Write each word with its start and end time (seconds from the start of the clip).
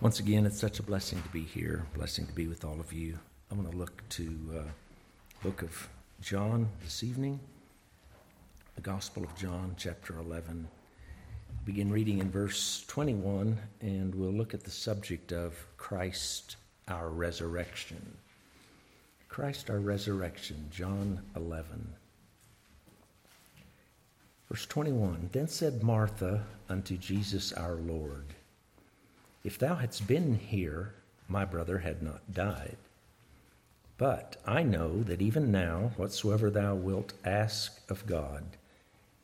Once 0.00 0.18
again, 0.18 0.44
it's 0.44 0.58
such 0.58 0.80
a 0.80 0.82
blessing 0.82 1.22
to 1.22 1.28
be 1.28 1.42
here, 1.42 1.86
blessing 1.94 2.26
to 2.26 2.32
be 2.32 2.48
with 2.48 2.64
all 2.64 2.80
of 2.80 2.92
you. 2.92 3.16
I'm 3.50 3.60
going 3.60 3.70
to 3.70 3.76
look 3.76 4.06
to 4.10 4.28
uh, 4.56 4.62
book 5.42 5.62
of 5.62 5.88
John 6.20 6.68
this 6.82 7.04
evening, 7.04 7.38
the 8.74 8.80
Gospel 8.80 9.22
of 9.22 9.34
John, 9.36 9.74
chapter 9.78 10.18
11. 10.18 10.66
Begin 11.64 11.92
reading 11.92 12.18
in 12.18 12.30
verse 12.30 12.84
21, 12.88 13.56
and 13.80 14.14
we'll 14.14 14.32
look 14.32 14.52
at 14.52 14.64
the 14.64 14.70
subject 14.70 15.32
of 15.32 15.54
Christ, 15.76 16.56
our 16.88 17.08
resurrection. 17.08 18.16
Christ, 19.28 19.70
our 19.70 19.78
resurrection, 19.78 20.68
John 20.70 21.22
11. 21.36 21.94
Verse 24.50 24.66
21 24.66 25.30
Then 25.32 25.46
said 25.46 25.84
Martha 25.84 26.44
unto 26.68 26.96
Jesus 26.96 27.52
our 27.52 27.76
Lord, 27.76 28.34
if 29.44 29.58
thou 29.58 29.76
hadst 29.76 30.08
been 30.08 30.34
here, 30.34 30.94
my 31.28 31.44
brother 31.44 31.78
had 31.78 32.02
not 32.02 32.32
died. 32.32 32.76
But 33.96 34.36
I 34.44 34.62
know 34.62 35.02
that 35.04 35.22
even 35.22 35.52
now, 35.52 35.92
whatsoever 35.96 36.50
thou 36.50 36.74
wilt 36.74 37.12
ask 37.24 37.78
of 37.88 38.06
God, 38.06 38.42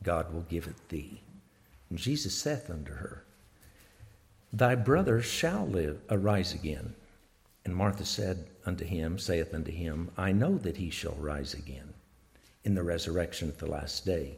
God 0.02 0.32
will 0.32 0.42
give 0.42 0.66
it 0.66 0.88
thee. 0.88 1.22
And 1.88 1.98
Jesus 1.98 2.34
saith 2.36 2.70
unto 2.70 2.92
her, 2.92 3.24
Thy 4.52 4.74
brother 4.74 5.20
shall 5.20 5.66
live, 5.66 6.00
arise 6.08 6.54
again. 6.54 6.94
And 7.64 7.74
Martha 7.74 8.04
said 8.04 8.46
unto 8.64 8.84
him, 8.84 9.18
saith 9.18 9.54
unto 9.54 9.70
him, 9.70 10.10
I 10.16 10.32
know 10.32 10.56
that 10.58 10.76
he 10.76 10.90
shall 10.90 11.14
rise 11.18 11.54
again 11.54 11.94
in 12.64 12.74
the 12.74 12.82
resurrection 12.82 13.48
at 13.48 13.58
the 13.58 13.66
last 13.66 14.04
day. 14.04 14.36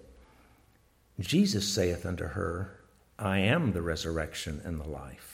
Jesus 1.20 1.68
saith 1.68 2.04
unto 2.04 2.24
her, 2.24 2.80
I 3.18 3.38
am 3.38 3.72
the 3.72 3.82
resurrection 3.82 4.60
and 4.64 4.80
the 4.80 4.88
life. 4.88 5.31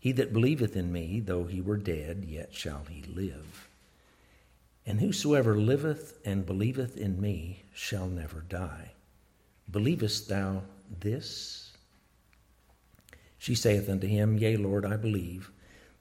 He 0.00 0.12
that 0.12 0.32
believeth 0.32 0.76
in 0.76 0.90
me, 0.90 1.20
though 1.20 1.44
he 1.44 1.60
were 1.60 1.76
dead, 1.76 2.24
yet 2.26 2.54
shall 2.54 2.84
he 2.88 3.02
live. 3.02 3.68
And 4.86 4.98
whosoever 4.98 5.56
liveth 5.56 6.18
and 6.24 6.46
believeth 6.46 6.96
in 6.96 7.20
me 7.20 7.64
shall 7.74 8.08
never 8.08 8.40
die. 8.40 8.92
Believest 9.70 10.28
thou 10.28 10.62
this? 11.00 11.72
She 13.36 13.54
saith 13.54 13.90
unto 13.90 14.06
him, 14.06 14.38
Yea, 14.38 14.56
Lord, 14.56 14.86
I 14.86 14.96
believe 14.96 15.50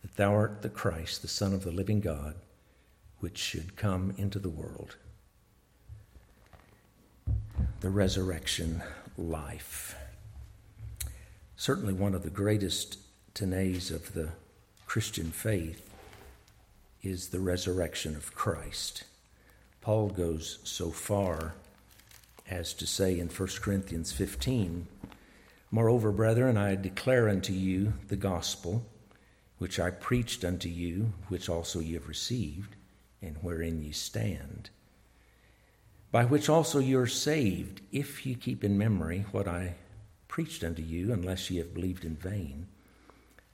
that 0.02 0.16
thou 0.16 0.34
art 0.34 0.62
the 0.62 0.70
Christ, 0.70 1.22
the 1.22 1.28
Son 1.28 1.54
of 1.54 1.66
the 1.66 1.72
living 1.72 2.00
God, 2.00 2.36
which 3.20 3.38
should 3.38 3.76
come 3.76 4.14
into 4.18 4.40
the 4.40 4.50
world. 4.50 4.96
The 7.82 7.90
resurrection 7.90 8.82
life. 9.18 9.98
Certainly 11.58 11.94
one 11.94 12.16
of 12.16 12.24
the 12.24 12.30
greatest 12.30 12.98
of 13.42 14.14
the 14.14 14.30
Christian 14.86 15.32
faith 15.32 15.90
is 17.02 17.30
the 17.30 17.40
resurrection 17.40 18.18
of 18.18 18.36
Christ. 18.36 19.06
Paul 19.80 20.10
goes 20.10 20.60
so 20.64 20.92
far 20.92 21.54
as 22.50 22.74
to 22.74 22.86
say 22.86 23.18
in 23.18 23.30
1 23.30 23.50
Corinthians 23.62 24.12
15, 24.12 24.88
Moreover, 25.72 26.12
brethren, 26.12 26.58
I 26.58 26.76
declare 26.76 27.30
unto 27.30 27.54
you 27.54 27.94
the 28.10 28.18
gospel 28.18 28.86
which 29.58 29.80
I 29.80 29.92
preached 29.92 30.44
unto 30.44 30.68
you, 30.68 31.14
which 31.30 31.48
also 31.48 31.80
ye 31.80 31.94
have 31.94 32.10
received, 32.10 32.76
and 33.22 33.38
wherein 33.42 33.82
ye 33.82 33.92
stand, 33.94 34.70
by 36.12 36.26
which 36.26 36.50
also 36.50 36.80
ye 36.80 36.96
are 36.96 37.08
saved, 37.08 37.80
if 37.94 38.26
ye 38.26 38.36
keep 38.36 38.66
in 38.66 38.78
memory 38.78 39.26
what 39.32 39.48
I 39.48 39.76
preached 40.28 40.64
unto 40.64 40.82
you, 40.82 41.14
unless 41.14 41.50
ye 41.50 41.60
have 41.60 41.74
believed 41.74 42.04
in 42.04 42.18
vain. 42.18 42.68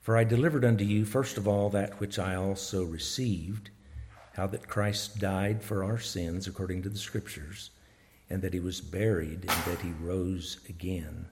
For 0.06 0.16
I 0.16 0.22
delivered 0.22 0.64
unto 0.64 0.84
you, 0.84 1.04
first 1.04 1.36
of 1.36 1.48
all, 1.48 1.68
that 1.70 1.98
which 1.98 2.16
I 2.16 2.36
also 2.36 2.84
received 2.84 3.70
how 4.34 4.46
that 4.46 4.68
Christ 4.68 5.18
died 5.18 5.64
for 5.64 5.82
our 5.82 5.98
sins 5.98 6.46
according 6.46 6.82
to 6.82 6.88
the 6.88 6.96
Scriptures, 6.96 7.70
and 8.30 8.40
that 8.40 8.54
he 8.54 8.60
was 8.60 8.80
buried, 8.80 9.40
and 9.40 9.64
that 9.64 9.80
he 9.80 9.90
rose 10.00 10.60
again 10.68 11.26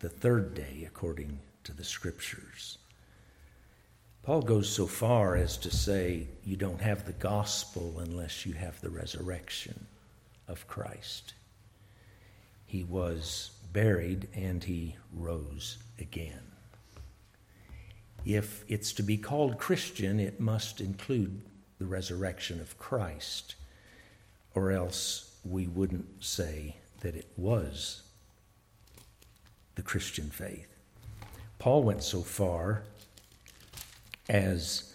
the 0.00 0.08
third 0.08 0.52
day 0.52 0.82
according 0.84 1.38
to 1.62 1.72
the 1.72 1.84
Scriptures. 1.84 2.78
Paul 4.24 4.42
goes 4.42 4.68
so 4.68 4.88
far 4.88 5.36
as 5.36 5.56
to 5.58 5.70
say 5.70 6.26
you 6.44 6.56
don't 6.56 6.80
have 6.80 7.06
the 7.06 7.12
gospel 7.12 8.00
unless 8.00 8.44
you 8.44 8.54
have 8.54 8.80
the 8.80 8.90
resurrection 8.90 9.86
of 10.48 10.66
Christ. 10.66 11.34
He 12.66 12.82
was 12.82 13.52
buried 13.72 14.26
and 14.34 14.64
he 14.64 14.96
rose 15.12 15.78
again. 16.00 16.51
If 18.24 18.64
it's 18.68 18.92
to 18.94 19.02
be 19.02 19.16
called 19.16 19.58
Christian, 19.58 20.20
it 20.20 20.38
must 20.40 20.80
include 20.80 21.42
the 21.78 21.86
resurrection 21.86 22.60
of 22.60 22.78
Christ, 22.78 23.56
or 24.54 24.70
else 24.70 25.36
we 25.44 25.66
wouldn't 25.66 26.22
say 26.22 26.76
that 27.00 27.16
it 27.16 27.28
was 27.36 28.02
the 29.74 29.82
Christian 29.82 30.30
faith. 30.30 30.68
Paul 31.58 31.82
went 31.82 32.02
so 32.02 32.22
far 32.22 32.84
as 34.28 34.92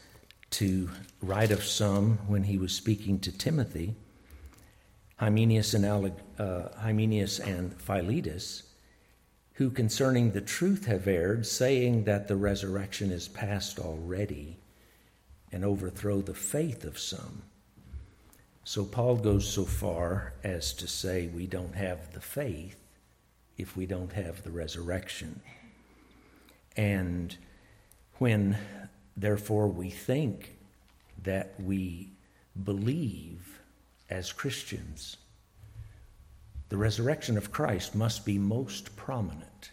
to 0.51 0.89
write 1.21 1.51
of 1.51 1.63
some 1.63 2.19
when 2.27 2.43
he 2.43 2.57
was 2.57 2.71
speaking 2.71 3.19
to 3.19 3.37
Timothy, 3.37 3.95
Hymenaeus 5.17 5.73
and, 5.73 5.85
uh, 5.85 6.69
Hymenaeus 6.77 7.39
and 7.39 7.79
Philetus, 7.81 8.63
who 9.57 9.71
concerning 9.71 10.31
the 10.31 10.41
truth 10.41 10.85
have 10.85 11.07
erred, 11.07 11.43
saying 11.43 12.03
that 12.03 12.27
the 12.27 12.35
resurrection 12.35 13.11
is 13.11 13.27
past 13.27 13.79
already, 13.79 14.55
and 15.51 15.65
overthrow 15.65 16.21
the 16.21 16.33
faith 16.35 16.83
of 16.83 16.99
some. 16.99 17.41
So 18.63 18.85
Paul 18.85 19.15
goes 19.15 19.49
so 19.49 19.65
far 19.65 20.33
as 20.43 20.73
to 20.73 20.87
say 20.87 21.25
we 21.25 21.47
don't 21.47 21.73
have 21.73 22.13
the 22.13 22.21
faith 22.21 22.77
if 23.57 23.75
we 23.75 23.87
don't 23.87 24.13
have 24.13 24.43
the 24.43 24.51
resurrection. 24.51 25.41
And 26.75 27.35
when, 28.19 28.57
therefore, 29.15 29.69
we 29.69 29.89
think 29.89 30.55
that 31.23 31.55
we 31.59 32.11
believe 32.63 33.59
as 34.07 34.31
Christians, 34.31 35.17
the 36.69 36.77
resurrection 36.77 37.37
of 37.37 37.51
Christ 37.51 37.95
must 37.95 38.25
be 38.25 38.37
most 38.37 38.95
prominent. 38.95 39.71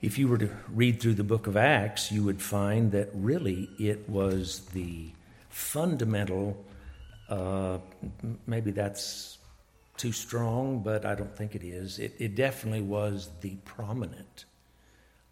If 0.00 0.18
you 0.18 0.28
were 0.28 0.38
to 0.38 0.50
read 0.68 1.00
through 1.00 1.14
the 1.14 1.24
book 1.24 1.46
of 1.46 1.56
Acts, 1.56 2.10
you 2.10 2.24
would 2.24 2.42
find 2.42 2.92
that 2.92 3.10
really 3.14 3.70
it 3.78 4.08
was 4.08 4.60
the 4.72 5.10
fundamental, 5.48 6.64
uh, 7.28 7.78
maybe 8.46 8.72
that's 8.72 9.38
too 9.96 10.12
strong, 10.12 10.82
but 10.82 11.04
I 11.04 11.14
don't 11.14 11.36
think 11.36 11.54
it 11.54 11.62
is. 11.62 11.98
It, 11.98 12.14
it 12.18 12.34
definitely 12.34 12.80
was 12.80 13.30
the 13.42 13.56
prominent 13.64 14.46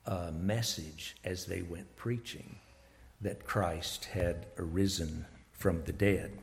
uh, 0.07 0.31
message 0.33 1.17
as 1.25 1.47
they 1.47 1.63
went 1.63 1.97
preaching 1.97 2.57
that 3.21 3.45
Christ 3.45 4.07
had 4.07 4.47
arisen 4.59 5.27
from 5.53 5.83
the 5.85 5.93
dead. 5.93 6.39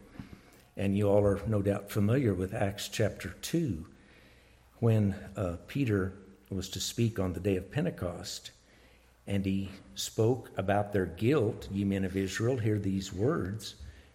And 0.78 0.96
you 0.96 1.10
all 1.10 1.26
are 1.26 1.42
no 1.48 1.64
doubt 1.64 1.90
familiar 1.90 2.36
with 2.36 2.54
Acts 2.54 2.88
chapter 2.88 3.30
2 3.42 3.84
when 4.80 5.16
uh, 5.36 5.56
Peter 5.68 6.14
was 6.52 6.70
to 6.70 6.80
speak 6.80 7.18
on 7.18 7.34
the 7.34 7.40
day 7.40 7.56
of 7.56 7.72
Pentecost. 7.72 8.52
And 9.26 9.44
he 9.44 9.70
spoke 9.96 10.52
about 10.56 10.94
their 10.94 11.08
guilt. 11.08 11.68
Ye 11.72 11.84
men 11.84 12.06
of 12.06 12.16
Israel, 12.16 12.58
hear 12.58 12.78
these 12.78 13.12
words 13.12 13.74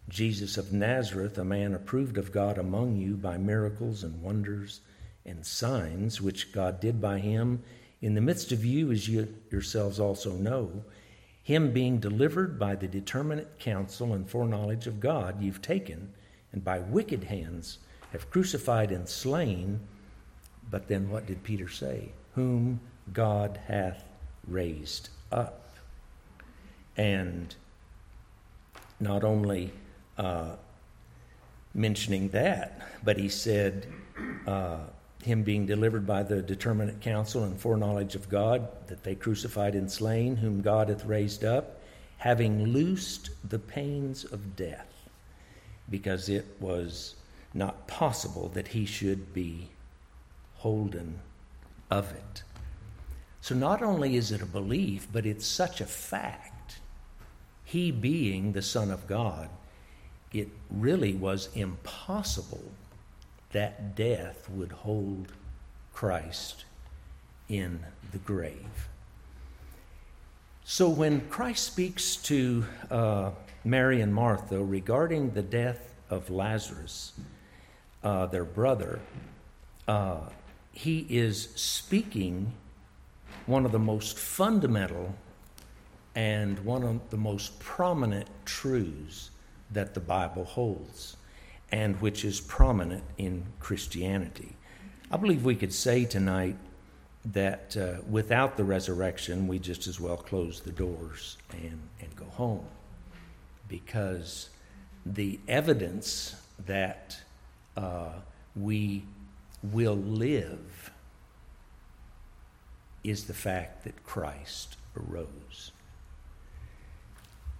Jesus 0.08 0.56
of 0.56 0.72
Nazareth, 0.72 1.36
a 1.36 1.44
man 1.44 1.74
approved 1.74 2.16
of 2.16 2.30
God 2.30 2.58
among 2.58 2.96
you 2.96 3.16
by 3.16 3.38
miracles 3.38 4.04
and 4.04 4.22
wonders 4.22 4.80
and 5.26 5.44
signs, 5.44 6.20
which 6.20 6.52
God 6.52 6.78
did 6.78 7.00
by 7.00 7.18
him 7.18 7.62
in 8.00 8.14
the 8.14 8.20
midst 8.20 8.52
of 8.52 8.64
you, 8.64 8.92
as 8.92 9.08
you 9.08 9.34
yourselves 9.50 9.98
also 9.98 10.32
know. 10.32 10.84
Him 11.42 11.72
being 11.72 11.98
delivered 11.98 12.56
by 12.56 12.76
the 12.76 12.86
determinate 12.86 13.58
counsel 13.58 14.12
and 14.12 14.30
foreknowledge 14.30 14.86
of 14.86 15.00
God, 15.00 15.42
you've 15.42 15.62
taken 15.62 16.12
and 16.52 16.64
by 16.64 16.80
wicked 16.80 17.24
hands 17.24 17.78
have 18.12 18.30
crucified 18.30 18.92
and 18.92 19.08
slain. 19.08 19.80
But 20.70 20.88
then 20.88 21.10
what 21.10 21.26
did 21.26 21.42
Peter 21.42 21.68
say? 21.68 22.12
Whom 22.34 22.80
God 23.12 23.58
hath 23.66 24.04
raised 24.46 25.08
up. 25.30 25.76
And 26.96 27.54
not 29.00 29.24
only 29.24 29.72
uh, 30.18 30.56
mentioning 31.74 32.28
that, 32.28 32.80
but 33.02 33.16
he 33.16 33.28
said, 33.28 33.86
uh, 34.46 34.78
him 35.22 35.42
being 35.42 35.66
delivered 35.66 36.06
by 36.06 36.22
the 36.22 36.42
determinate 36.42 37.00
counsel 37.00 37.44
and 37.44 37.58
foreknowledge 37.58 38.14
of 38.14 38.28
God, 38.28 38.68
that 38.88 39.04
they 39.04 39.14
crucified 39.14 39.74
and 39.74 39.90
slain, 39.90 40.36
whom 40.36 40.60
God 40.60 40.88
hath 40.88 41.04
raised 41.04 41.44
up, 41.44 41.80
having 42.18 42.66
loosed 42.66 43.30
the 43.48 43.58
pains 43.58 44.24
of 44.24 44.56
death 44.56 44.91
because 45.92 46.28
it 46.28 46.56
was 46.58 47.14
not 47.54 47.86
possible 47.86 48.48
that 48.54 48.68
he 48.68 48.84
should 48.86 49.32
be 49.32 49.68
holden 50.56 51.20
of 51.90 52.10
it. 52.12 52.42
So 53.40 53.54
not 53.54 53.82
only 53.82 54.16
is 54.16 54.32
it 54.32 54.40
a 54.40 54.46
belief, 54.46 55.06
but 55.12 55.26
it's 55.26 55.46
such 55.46 55.80
a 55.80 55.86
fact. 55.86 56.78
He 57.64 57.90
being 57.90 58.52
the 58.52 58.62
Son 58.62 58.90
of 58.90 59.06
God, 59.06 59.50
it 60.32 60.48
really 60.70 61.14
was 61.14 61.50
impossible 61.54 62.72
that 63.50 63.94
death 63.94 64.48
would 64.48 64.72
hold 64.72 65.32
Christ 65.92 66.64
in 67.48 67.80
the 68.12 68.18
grave. 68.18 68.88
So 70.64 70.88
when 70.88 71.22
Christ 71.28 71.66
speaks 71.66 72.16
to 72.16 72.64
uh, 72.90 73.30
Mary 73.64 74.00
and 74.00 74.14
Martha 74.14 74.62
regarding 74.62 75.30
the 75.30 75.42
death 75.42 75.92
of 76.08 76.30
Lazarus, 76.30 77.12
uh, 78.04 78.26
their 78.26 78.44
brother, 78.44 79.00
uh, 79.88 80.20
he 80.72 81.04
is 81.10 81.50
speaking 81.56 82.52
one 83.46 83.64
of 83.66 83.72
the 83.72 83.78
most 83.78 84.18
fundamental 84.18 85.14
and 86.14 86.58
one 86.60 86.84
of 86.84 87.10
the 87.10 87.16
most 87.16 87.58
prominent 87.58 88.28
truths 88.44 89.30
that 89.72 89.94
the 89.94 90.00
Bible 90.00 90.44
holds 90.44 91.16
and 91.72 92.00
which 92.00 92.24
is 92.24 92.40
prominent 92.40 93.02
in 93.18 93.44
Christianity. 93.58 94.54
I 95.10 95.16
believe 95.16 95.44
we 95.44 95.56
could 95.56 95.72
say 95.72 96.04
tonight 96.04 96.56
that 97.24 97.76
uh, 97.76 98.02
without 98.08 98.56
the 98.56 98.64
resurrection, 98.64 99.46
we 99.46 99.58
just 99.58 99.86
as 99.86 100.00
well 100.00 100.16
close 100.16 100.60
the 100.60 100.72
doors 100.72 101.38
and, 101.52 101.80
and 102.00 102.16
go 102.16 102.24
home 102.24 102.64
because 103.68 104.50
the 105.06 105.38
evidence 105.46 106.34
that 106.66 107.16
uh, 107.76 108.12
we 108.56 109.04
will 109.62 109.96
live 109.96 110.90
is 113.04 113.24
the 113.24 113.34
fact 113.34 113.84
that 113.84 114.04
Christ 114.04 114.76
arose. 114.96 115.72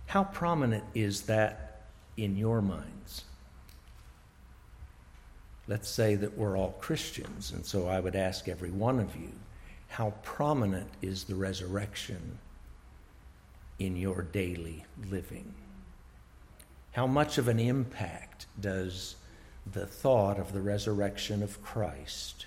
How 0.06 0.25
prominent 0.25 0.85
is 0.94 1.23
that 1.23 1.87
in 2.17 2.37
your 2.37 2.61
minds? 2.61 3.25
Let's 5.69 5.88
say 5.88 6.17
that 6.17 6.37
we're 6.37 6.56
all 6.56 6.73
Christians, 6.81 7.53
and 7.53 7.64
so 7.64 7.88
I 7.88 8.00
would 8.00 8.17
ask 8.17 8.49
every 8.49 8.70
one 8.70 8.99
of 8.99 9.17
you 9.17 9.31
how 9.93 10.15
prominent 10.23 10.89
is 11.03 11.25
the 11.25 11.35
resurrection 11.35 12.39
in 13.79 13.94
your 13.94 14.23
daily 14.23 14.87
living? 15.11 15.53
How 16.93 17.06
much 17.06 17.37
of 17.37 17.47
an 17.47 17.61
impact 17.61 18.47
does 18.59 19.17
the 19.71 19.87
thought 19.87 20.39
of 20.39 20.55
the 20.55 20.62
resurrection 20.62 21.43
of 21.43 21.62
Christ 21.62 22.47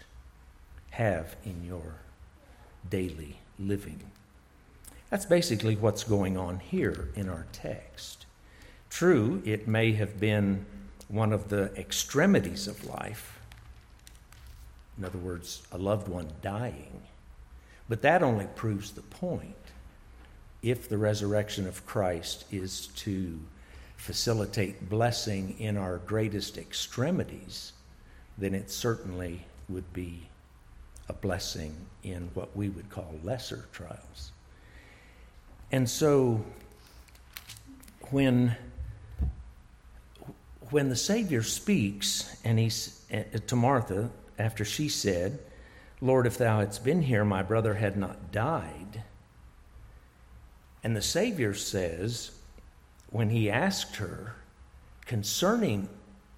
have 0.90 1.36
in 1.46 1.64
your 1.64 1.98
daily 2.90 3.38
living? 3.60 4.00
That's 5.12 5.26
basically 5.26 5.76
what's 5.76 6.04
going 6.04 6.38
on 6.38 6.60
here 6.60 7.10
in 7.16 7.30
our 7.30 7.46
text. 7.54 8.26
True, 8.90 9.44
it 9.46 9.68
may 9.68 9.94
have 9.94 10.20
been 10.20 10.66
one 11.10 11.32
of 11.32 11.50
the 11.50 11.66
extremities 11.78 12.68
of 12.68 12.86
life. 12.86 13.40
In 14.98 15.06
other 15.06 15.20
words, 15.20 15.62
a 15.72 15.78
loved 15.78 16.08
one 16.08 16.32
dying. 16.42 17.02
But 17.88 18.02
that 18.02 18.24
only 18.24 18.48
proves 18.56 18.92
the 18.92 19.02
point. 19.02 19.56
If 20.62 20.90
the 20.90 20.98
resurrection 20.98 21.68
of 21.68 21.86
Christ 21.86 22.46
is 22.52 22.88
to 22.88 23.40
facilitate 23.98 24.90
blessing 24.90 25.56
in 25.60 25.78
our 25.78 25.98
greatest 26.00 26.58
extremities, 26.58 27.74
then 28.38 28.54
it 28.56 28.72
certainly 28.72 29.46
would 29.70 29.92
be 29.94 30.28
a 31.08 31.14
blessing 31.14 31.76
in 32.04 32.30
what 32.34 32.56
we 32.56 32.70
would 32.70 32.90
call 32.90 33.14
lesser 33.24 33.66
trials. 33.72 34.32
And 35.72 35.90
so 35.90 36.44
when 38.12 38.56
when 40.72 40.90
the 40.90 40.96
Savior 40.96 41.44
speaks 41.44 42.36
and 42.44 42.58
he's 42.58 43.06
uh, 43.14 43.38
to 43.48 43.56
Martha 43.56 44.10
after 44.40 44.66
she 44.66 44.90
said, 44.90 45.40
Lord, 46.06 46.28
if 46.28 46.38
thou 46.38 46.60
hadst 46.60 46.84
been 46.84 47.02
here, 47.02 47.26
my 47.26 47.42
brother 47.42 47.74
had 47.74 47.98
not 47.98 48.32
died. 48.32 49.04
And 50.84 50.96
the 50.96 51.02
Savior 51.02 51.56
says, 51.56 52.30
when 53.10 53.32
he 53.32 53.50
asked 53.50 53.96
her 53.96 54.36
concerning 55.08 55.90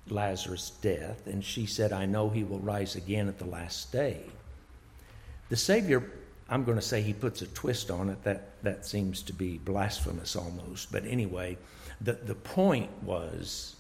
Lazarus' 0.08 0.70
death, 0.82 1.28
and 1.28 1.44
she 1.44 1.66
said, 1.66 1.92
I 1.92 2.06
know 2.06 2.30
he 2.30 2.46
will 2.46 2.60
rise 2.60 2.96
again 2.96 3.28
at 3.28 3.40
the 3.40 3.46
last 3.46 3.92
day. 3.92 4.22
The 5.50 5.58
Savior, 5.58 6.10
I'm 6.50 6.64
going 6.64 6.78
to 6.78 6.82
say 6.82 7.02
he 7.02 7.12
puts 7.12 7.42
a 7.42 7.48
twist 7.48 7.92
on 7.92 8.10
it. 8.10 8.24
That, 8.24 8.64
that 8.64 8.86
seems 8.86 9.22
to 9.24 9.34
be 9.34 9.58
blasphemous 9.58 10.38
almost. 10.38 10.94
But 10.94 11.06
anyway, 11.06 11.58
the, 12.00 12.14
the 12.14 12.36
point 12.36 12.90
was 13.04 13.76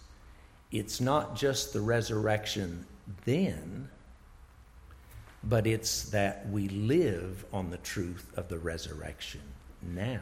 it's 0.73 0.99
not 0.99 1.37
just 1.37 1.71
the 1.71 1.79
resurrection 1.79 2.85
then, 3.23 3.87
but 5.47 5.65
it's 5.65 6.03
that 6.09 6.49
we 6.49 6.67
live 6.67 7.45
on 7.53 7.69
the 7.69 7.77
truth 7.77 8.31
of 8.35 8.49
the 8.49 8.57
resurrection 8.57 9.41
now. 9.81 10.21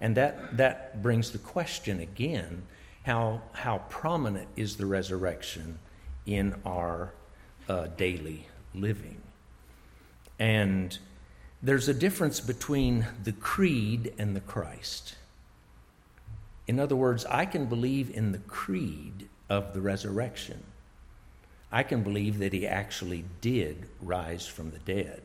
And 0.00 0.16
that, 0.16 0.56
that 0.56 1.02
brings 1.02 1.30
the 1.30 1.38
question 1.38 2.00
again 2.00 2.62
how, 3.04 3.40
how 3.52 3.78
prominent 3.88 4.48
is 4.56 4.76
the 4.76 4.86
resurrection 4.86 5.78
in 6.26 6.54
our 6.66 7.12
uh, 7.68 7.86
daily 7.96 8.46
living? 8.74 9.20
And 10.38 10.98
there's 11.62 11.88
a 11.88 11.94
difference 11.94 12.40
between 12.40 13.06
the 13.24 13.32
creed 13.32 14.12
and 14.18 14.36
the 14.36 14.40
Christ. 14.40 15.16
In 16.66 16.78
other 16.78 16.96
words, 16.96 17.24
I 17.26 17.46
can 17.46 17.66
believe 17.66 18.10
in 18.14 18.32
the 18.32 18.38
creed 18.38 19.28
of 19.48 19.72
the 19.72 19.80
resurrection. 19.80 20.62
I 21.72 21.82
can 21.82 22.02
believe 22.02 22.38
that 22.38 22.52
he 22.52 22.66
actually 22.66 23.24
did 23.40 23.88
rise 24.02 24.46
from 24.46 24.70
the 24.70 24.78
dead. 24.78 25.22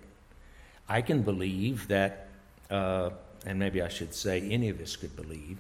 I 0.88 1.02
can 1.02 1.24
believe 1.24 1.88
that 1.88 2.28
uh, 2.70 3.10
and 3.46 3.60
maybe 3.60 3.82
I 3.82 3.88
should 3.88 4.14
say 4.14 4.42
any 4.42 4.70
of 4.70 4.82
us 4.82 4.96
could 4.96 5.16
believe, 5.16 5.58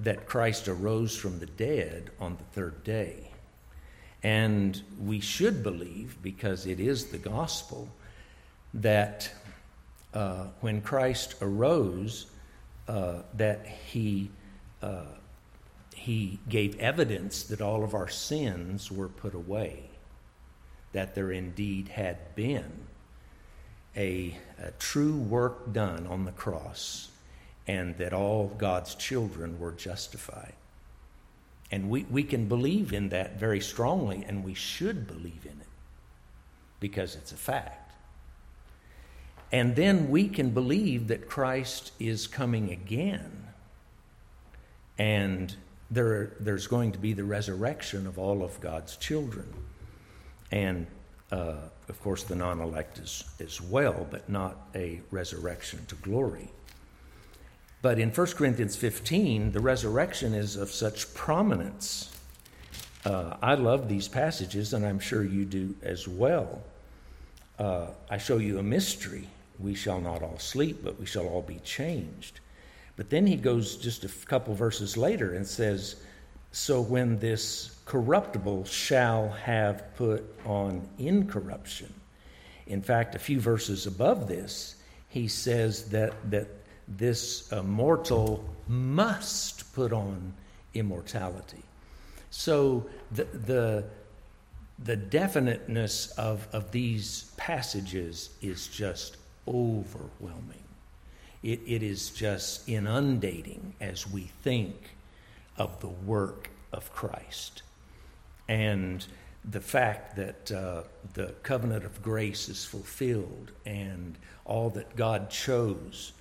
that 0.00 0.26
Christ 0.26 0.68
arose 0.68 1.16
from 1.16 1.38
the 1.38 1.46
dead 1.46 2.10
on 2.20 2.36
the 2.36 2.44
third 2.52 2.84
day. 2.84 3.30
And 4.22 4.80
we 5.00 5.20
should 5.20 5.62
believe, 5.62 6.16
because 6.22 6.66
it 6.66 6.80
is 6.80 7.06
the 7.06 7.18
gospel, 7.18 7.88
that 8.74 9.30
uh, 10.12 10.46
when 10.60 10.80
Christ 10.82 11.36
arose, 11.40 12.26
uh, 12.88 13.22
that 13.34 13.66
he, 13.66 14.30
uh, 14.82 15.02
he 15.94 16.40
gave 16.48 16.78
evidence 16.80 17.44
that 17.44 17.60
all 17.60 17.84
of 17.84 17.94
our 17.94 18.08
sins 18.08 18.90
were 18.90 19.08
put 19.08 19.34
away, 19.34 19.87
that 20.92 21.14
there 21.14 21.30
indeed 21.30 21.88
had 21.88 22.34
been 22.34 22.86
a, 23.96 24.36
a 24.62 24.70
true 24.78 25.16
work 25.16 25.72
done 25.72 26.06
on 26.06 26.24
the 26.24 26.32
cross 26.32 27.10
and 27.66 27.96
that 27.98 28.12
all 28.12 28.48
God's 28.56 28.94
children 28.94 29.58
were 29.58 29.72
justified. 29.72 30.54
And 31.70 31.90
we, 31.90 32.04
we 32.04 32.22
can 32.22 32.48
believe 32.48 32.94
in 32.94 33.10
that 33.10 33.38
very 33.38 33.60
strongly, 33.60 34.24
and 34.26 34.42
we 34.42 34.54
should 34.54 35.06
believe 35.06 35.44
in 35.44 35.50
it 35.50 35.68
because 36.80 37.14
it's 37.14 37.30
a 37.30 37.36
fact. 37.36 37.92
And 39.52 39.76
then 39.76 40.08
we 40.08 40.28
can 40.28 40.50
believe 40.50 41.08
that 41.08 41.28
Christ 41.28 41.92
is 41.98 42.26
coming 42.26 42.70
again, 42.70 43.48
and 44.98 45.54
there, 45.90 46.32
there's 46.40 46.66
going 46.66 46.92
to 46.92 46.98
be 46.98 47.12
the 47.12 47.24
resurrection 47.24 48.06
of 48.06 48.18
all 48.18 48.42
of 48.42 48.60
God's 48.60 48.96
children. 48.96 49.52
And 50.50 50.86
uh, 51.30 51.56
of 51.88 52.02
course, 52.02 52.22
the 52.22 52.34
non 52.34 52.60
elect 52.60 52.98
as, 52.98 53.24
as 53.40 53.60
well, 53.60 54.06
but 54.10 54.28
not 54.28 54.68
a 54.74 55.00
resurrection 55.10 55.84
to 55.86 55.94
glory. 55.96 56.48
But 57.80 57.98
in 57.98 58.10
1 58.10 58.26
Corinthians 58.28 58.76
15, 58.76 59.52
the 59.52 59.60
resurrection 59.60 60.34
is 60.34 60.56
of 60.56 60.70
such 60.70 61.12
prominence. 61.14 62.10
Uh, 63.04 63.36
I 63.40 63.54
love 63.54 63.88
these 63.88 64.08
passages, 64.08 64.74
and 64.74 64.84
I'm 64.84 64.98
sure 64.98 65.22
you 65.22 65.44
do 65.44 65.74
as 65.82 66.08
well. 66.08 66.62
Uh, 67.58 67.88
I 68.10 68.18
show 68.18 68.38
you 68.38 68.58
a 68.58 68.62
mystery. 68.62 69.28
We 69.58 69.74
shall 69.74 70.00
not 70.00 70.22
all 70.22 70.38
sleep, 70.38 70.80
but 70.82 70.98
we 70.98 71.06
shall 71.06 71.26
all 71.26 71.42
be 71.42 71.60
changed. 71.64 72.40
But 72.96 73.10
then 73.10 73.26
he 73.26 73.36
goes 73.36 73.76
just 73.76 74.04
a 74.04 74.08
couple 74.26 74.54
verses 74.54 74.96
later 74.96 75.34
and 75.34 75.46
says, 75.46 75.96
So 76.58 76.80
when 76.80 77.20
this 77.20 77.70
corruptible 77.86 78.64
shall 78.64 79.28
have 79.30 79.94
put 79.94 80.24
on 80.44 80.86
incorruption. 80.98 81.94
In 82.66 82.82
fact, 82.82 83.14
a 83.14 83.18
few 83.20 83.38
verses 83.38 83.86
above 83.86 84.26
this, 84.26 84.74
he 85.08 85.28
says 85.28 85.88
that, 85.90 86.14
that 86.32 86.48
this 86.88 87.50
uh, 87.52 87.62
mortal 87.62 88.44
must 88.66 89.72
put 89.72 89.92
on 89.92 90.34
immortality. 90.74 91.62
So 92.30 92.86
the, 93.12 93.24
the, 93.24 93.84
the 94.80 94.96
definiteness 94.96 96.10
of, 96.18 96.48
of 96.52 96.72
these 96.72 97.30
passages 97.36 98.30
is 98.42 98.66
just 98.66 99.16
overwhelming. 99.46 100.64
It, 101.44 101.60
it 101.64 101.84
is 101.84 102.10
just 102.10 102.68
inundating 102.68 103.74
as 103.80 104.10
we 104.10 104.22
think 104.42 104.74
of 105.58 105.80
the 105.80 105.88
work 105.88 106.50
of 106.72 106.92
Christ. 106.92 107.62
And 108.48 109.04
the 109.44 109.60
fact 109.60 110.16
that 110.16 110.52
uh, 110.52 110.82
the 111.14 111.34
covenant 111.42 111.84
of 111.84 112.02
grace 112.02 112.48
is 112.48 112.64
fulfilled 112.64 113.50
and 113.66 114.16
all 114.44 114.70
that 114.70 114.96
God 114.96 115.30
chose 115.30 116.12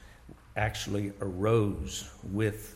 actually 0.55 1.13
arose 1.21 2.09
with 2.31 2.75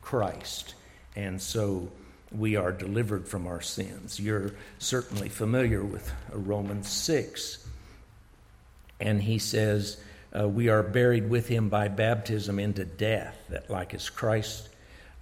Christ. 0.00 0.74
And 1.16 1.40
so 1.40 1.90
we 2.30 2.56
are 2.56 2.72
delivered 2.72 3.26
from 3.26 3.46
our 3.46 3.60
sins. 3.60 4.18
You're 4.18 4.52
certainly 4.78 5.28
familiar 5.28 5.84
with 5.84 6.12
Romans 6.32 6.88
6. 6.88 7.66
And 9.00 9.22
he 9.22 9.38
says, 9.38 9.98
uh, 10.38 10.48
We 10.48 10.68
are 10.68 10.82
buried 10.82 11.28
with 11.28 11.48
him 11.48 11.68
by 11.68 11.88
baptism 11.88 12.58
into 12.58 12.84
death, 12.84 13.36
that 13.48 13.70
like 13.70 13.94
as 13.94 14.08
Christ 14.08 14.68
uh, 14.68 14.71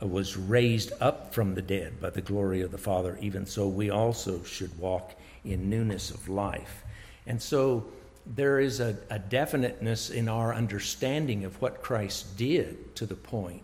was 0.08 0.36
raised 0.36 0.92
up 1.00 1.34
from 1.34 1.54
the 1.54 1.62
dead 1.62 2.00
by 2.00 2.10
the 2.10 2.20
glory 2.20 2.62
of 2.62 2.70
the 2.70 2.78
Father, 2.78 3.18
even 3.20 3.46
so 3.46 3.68
we 3.68 3.90
also 3.90 4.42
should 4.44 4.78
walk 4.78 5.14
in 5.44 5.68
newness 5.68 6.10
of 6.10 6.28
life. 6.28 6.82
And 7.26 7.40
so 7.40 7.86
there 8.26 8.60
is 8.60 8.80
a, 8.80 8.96
a 9.10 9.18
definiteness 9.18 10.10
in 10.10 10.28
our 10.28 10.54
understanding 10.54 11.44
of 11.44 11.60
what 11.60 11.82
Christ 11.82 12.36
did 12.36 12.94
to 12.96 13.06
the 13.06 13.14
point 13.14 13.62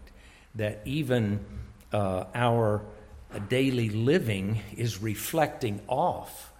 that 0.55 0.81
even 0.85 1.41
uh, 1.93 2.25
our 2.35 2.83
daily 3.49 3.91
living 3.91 4.61
is 4.77 5.01
reflecting 5.01 5.81
off 5.89 6.53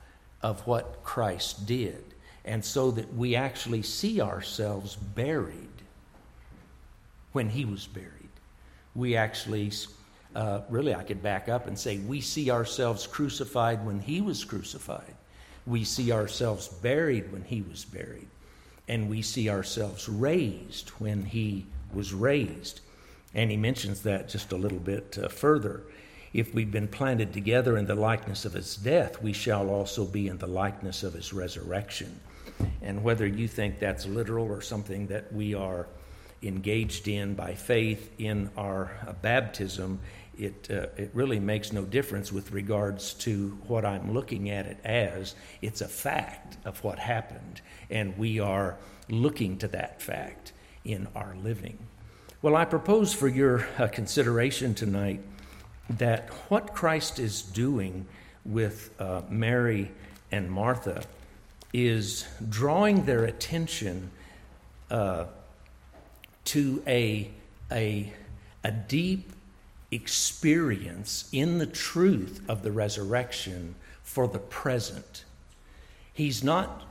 of 0.43 0.67
what 0.67 1.03
Christ 1.03 1.67
did. 1.67 2.05
And 2.45 2.65
so 2.65 2.93
that 2.93 3.15
we 3.15 3.35
actually 3.35 3.83
see 3.83 4.21
ourselves 4.21 4.95
buried 4.97 5.69
when 7.33 7.51
he 7.51 7.65
was 7.65 7.87
buried. 7.87 8.26
We 8.97 9.15
actually, 9.15 9.73
uh, 10.35 10.63
really, 10.71 10.95
I 10.95 11.05
could 11.05 11.23
back 11.23 11.49
up 11.49 11.67
and 11.67 11.79
say, 11.79 11.99
we 11.99 12.21
see 12.21 12.51
ourselves 12.51 13.07
crucified 13.07 13.85
when 13.85 14.01
he 14.01 14.23
was 14.23 14.45
crucified. 14.45 15.15
We 15.67 15.85
see 15.85 16.13
ourselves 16.13 16.69
buried 16.69 17.31
when 17.31 17.43
he 17.43 17.61
was 17.61 17.85
buried. 17.85 18.29
And 18.89 19.11
we 19.11 19.21
see 19.21 19.51
ourselves 19.51 20.09
raised 20.09 20.89
when 20.91 21.25
he 21.27 21.67
was 21.93 22.15
raised. 22.15 22.81
And 23.35 23.51
he 23.51 23.57
mentions 23.57 24.03
that 24.03 24.31
just 24.31 24.53
a 24.53 24.57
little 24.57 24.79
bit 24.79 25.19
uh, 25.23 25.29
further. 25.29 25.83
If 26.33 26.55
we've 26.55 26.71
been 26.71 26.89
planted 26.89 27.33
together 27.33 27.77
in 27.77 27.87
the 27.87 27.95
likeness 27.95 28.45
of 28.45 28.55
his 28.55 28.77
death, 28.77 29.23
we 29.23 29.33
shall 29.33 29.69
also 29.69 30.05
be 30.05 30.29
in 30.29 30.39
the 30.39 30.47
likeness 30.47 31.03
of 31.03 31.13
his 31.13 31.33
resurrection. 31.33 32.21
And 32.81 33.03
whether 33.03 33.27
you 33.27 33.49
think 33.49 33.79
that's 33.79 34.07
literal 34.07 34.47
or 34.47 34.63
something 34.63 35.09
that 35.09 35.33
we 35.33 35.55
are 35.55 35.87
engaged 36.43 37.09
in 37.09 37.35
by 37.35 37.55
faith 37.55 38.11
in 38.19 38.51
our 38.57 38.91
uh, 39.07 39.13
baptism, 39.15 40.01
it, 40.39 40.69
uh, 40.71 40.87
it 40.97 41.11
really 41.15 41.41
makes 41.41 41.73
no 41.73 41.85
difference 41.85 42.31
with 42.33 42.53
regards 42.53 43.15
to 43.15 43.59
what 43.67 43.85
I'm 43.85 44.13
looking 44.13 44.51
at 44.51 44.67
it 44.67 44.79
as. 44.85 45.35
It's 45.63 45.81
a 45.81 45.89
fact 45.89 46.59
of 46.65 46.83
what 46.85 46.99
happened, 46.99 47.61
and 47.91 48.17
we 48.19 48.39
are 48.39 48.77
looking 49.09 49.59
to 49.59 49.69
that 49.69 50.03
fact 50.03 50.53
in 50.85 51.09
our 51.15 51.35
living. 51.43 51.79
Well, 52.43 52.55
I 52.55 52.65
propose 52.65 53.15
for 53.15 53.29
your 53.29 53.67
uh, 53.79 53.89
consideration 53.89 54.75
tonight 54.75 55.21
that 55.89 56.29
what 56.49 56.75
Christ 56.75 57.19
is 57.19 57.43
doing 57.43 58.07
with 58.45 58.95
uh, 59.01 59.23
Mary 59.29 59.91
and 60.31 60.51
Martha 60.51 61.03
is 61.73 62.27
drawing 62.49 63.05
their 63.05 63.25
attention 63.25 64.11
uh, 64.91 65.25
to 66.47 66.83
a, 66.87 67.31
a, 67.71 68.13
a 68.65 68.71
deep 68.71 69.33
experience 69.91 71.29
in 71.33 71.59
the 71.59 71.67
truth 71.67 72.41
of 72.49 72.63
the 72.63 72.73
resurrection 72.73 73.75
for 74.03 74.27
the 74.27 74.39
present. 74.39 75.25
He's 76.13 76.43
not 76.43 76.83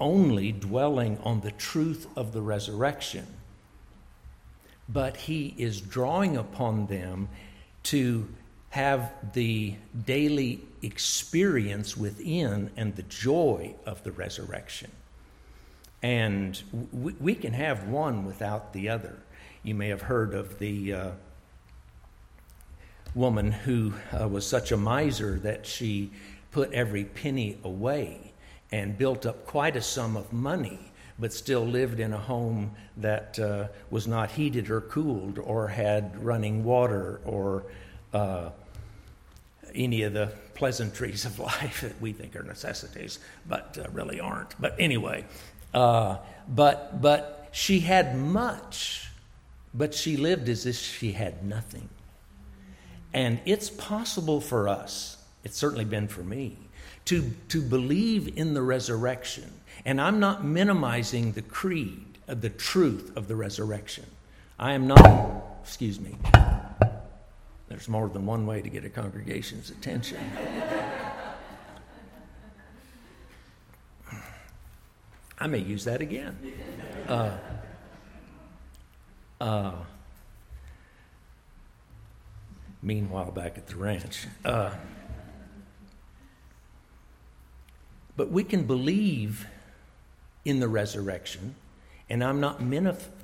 only 0.00 0.52
dwelling 0.52 1.18
on 1.24 1.40
the 1.40 1.50
truth 1.50 2.06
of 2.16 2.32
the 2.32 2.42
resurrection, 2.42 3.26
but 4.88 5.16
he 5.16 5.54
is 5.58 5.80
drawing 5.80 6.36
upon 6.36 6.86
them 6.86 7.28
to 7.84 8.28
have 8.70 9.12
the 9.32 9.74
daily 10.04 10.60
experience 10.82 11.96
within 11.96 12.70
and 12.76 12.94
the 12.96 13.02
joy 13.02 13.74
of 13.86 14.02
the 14.04 14.12
resurrection. 14.12 14.90
And 16.02 16.60
we, 16.92 17.12
we 17.14 17.34
can 17.34 17.52
have 17.52 17.88
one 17.88 18.24
without 18.24 18.72
the 18.72 18.88
other. 18.88 19.16
You 19.62 19.74
may 19.74 19.88
have 19.88 20.02
heard 20.02 20.34
of 20.34 20.58
the 20.58 20.92
uh, 20.92 21.10
woman 23.14 23.50
who 23.50 23.94
uh, 24.18 24.28
was 24.28 24.46
such 24.46 24.70
a 24.70 24.76
miser 24.76 25.38
that 25.40 25.66
she 25.66 26.10
put 26.52 26.72
every 26.72 27.04
penny 27.04 27.58
away 27.64 28.32
and 28.70 28.96
built 28.96 29.26
up 29.26 29.46
quite 29.46 29.76
a 29.76 29.82
sum 29.82 30.16
of 30.16 30.32
money, 30.32 30.78
but 31.18 31.32
still 31.32 31.66
lived 31.66 32.00
in 32.00 32.12
a 32.12 32.18
home 32.18 32.70
that 32.96 33.38
uh, 33.38 33.68
was 33.90 34.06
not 34.06 34.30
heated 34.30 34.70
or 34.70 34.80
cooled 34.82 35.38
or 35.38 35.68
had 35.68 36.22
running 36.22 36.64
water 36.64 37.20
or 37.24 37.64
uh, 38.12 38.50
any 39.74 40.02
of 40.02 40.12
the 40.12 40.32
pleasantries 40.54 41.24
of 41.24 41.38
life 41.38 41.80
that 41.80 42.00
we 42.00 42.12
think 42.12 42.36
are 42.36 42.42
necessities, 42.42 43.18
but 43.48 43.78
uh, 43.82 43.88
really 43.90 44.20
aren't. 44.20 44.60
But 44.60 44.74
anyway, 44.78 45.24
uh, 45.74 46.18
but 46.48 47.00
but 47.00 47.48
she 47.52 47.80
had 47.80 48.16
much, 48.16 49.08
but 49.74 49.94
she 49.94 50.16
lived 50.16 50.48
as 50.48 50.66
if 50.66 50.76
she 50.76 51.12
had 51.12 51.44
nothing. 51.44 51.88
And 53.12 53.40
it's 53.44 53.70
possible 53.70 54.40
for 54.40 54.68
us, 54.68 55.16
it's 55.44 55.56
certainly 55.56 55.84
been 55.84 56.08
for 56.08 56.22
me, 56.22 56.56
to, 57.06 57.30
to 57.48 57.62
believe 57.62 58.36
in 58.36 58.54
the 58.54 58.62
resurrection. 58.62 59.50
And 59.84 60.00
I'm 60.00 60.20
not 60.20 60.44
minimizing 60.44 61.32
the 61.32 61.42
creed, 61.42 62.04
of 62.26 62.42
the 62.42 62.50
truth 62.50 63.16
of 63.16 63.26
the 63.26 63.34
resurrection. 63.34 64.04
I 64.58 64.74
am 64.74 64.86
not, 64.86 65.58
excuse 65.62 65.98
me, 65.98 66.16
there's 67.68 67.88
more 67.88 68.08
than 68.08 68.26
one 68.26 68.46
way 68.46 68.60
to 68.60 68.68
get 68.68 68.84
a 68.84 68.90
congregation's 68.90 69.70
attention. 69.70 70.18
I 75.38 75.46
may 75.46 75.58
use 75.58 75.84
that 75.84 76.00
again. 76.00 76.36
Uh, 77.08 77.38
uh, 79.40 79.72
meanwhile, 82.82 83.30
back 83.30 83.56
at 83.56 83.66
the 83.66 83.76
ranch. 83.76 84.26
Uh, 84.44 84.74
but 88.14 88.30
we 88.30 88.44
can 88.44 88.64
believe 88.64 89.46
in 90.44 90.60
the 90.60 90.68
resurrection, 90.68 91.54
and 92.10 92.22
I'm 92.22 92.40
not 92.40 92.60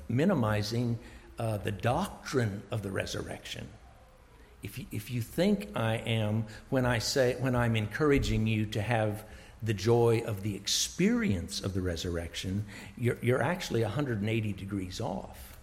minimizing 0.09 0.97
uh, 1.37 1.57
the 1.57 1.71
doctrine 1.71 2.63
of 2.71 2.81
the 2.81 2.89
resurrection. 2.89 3.67
If 4.63 4.79
you, 4.79 4.85
if 4.91 5.11
you 5.11 5.21
think 5.21 5.69
I 5.75 5.97
am 5.97 6.45
when 6.69 6.85
I 6.85 6.99
say 6.99 7.35
when 7.39 7.55
I'm 7.55 7.75
encouraging 7.75 8.47
you 8.47 8.65
to 8.67 8.81
have 8.81 9.23
the 9.65 9.73
joy 9.73 10.21
of 10.25 10.43
the 10.43 10.55
experience 10.55 11.61
of 11.61 11.73
the 11.73 11.81
resurrection, 11.81 12.65
you're, 12.97 13.17
you're 13.21 13.41
actually 13.41 13.81
180 13.81 14.53
degrees 14.53 15.01
off. 15.01 15.57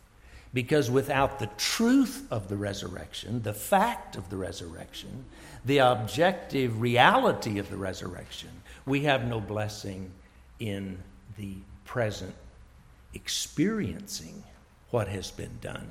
Because 0.54 0.90
without 0.90 1.38
the 1.38 1.48
truth 1.56 2.26
of 2.30 2.48
the 2.48 2.56
resurrection, 2.56 3.42
the 3.42 3.54
fact 3.54 4.16
of 4.16 4.28
the 4.28 4.36
resurrection, 4.36 5.24
the 5.64 5.78
objective 5.78 6.80
reality 6.80 7.58
of 7.58 7.70
the 7.70 7.76
resurrection, 7.76 8.50
we 8.84 9.02
have 9.02 9.26
no 9.26 9.40
blessing 9.40 10.10
in 10.58 10.98
the 11.38 11.54
present 11.84 12.34
experiencing 13.14 14.42
what 14.90 15.08
has 15.08 15.30
been 15.30 15.58
done. 15.60 15.86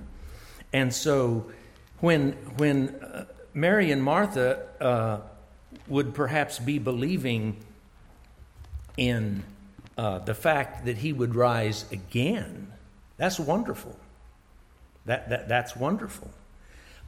And 0.73 0.93
so 0.93 1.51
when, 1.99 2.33
when 2.57 2.89
uh, 2.89 3.25
Mary 3.53 3.91
and 3.91 4.03
Martha 4.03 4.67
uh, 4.79 5.19
would 5.87 6.13
perhaps 6.13 6.59
be 6.59 6.79
believing 6.79 7.57
in 8.97 9.43
uh, 9.97 10.19
the 10.19 10.33
fact 10.33 10.85
that 10.85 10.97
he 10.97 11.13
would 11.13 11.35
rise 11.35 11.85
again, 11.91 12.71
that's 13.17 13.39
wonderful. 13.39 13.97
That, 15.05 15.29
that, 15.29 15.47
that's 15.47 15.75
wonderful. 15.75 16.31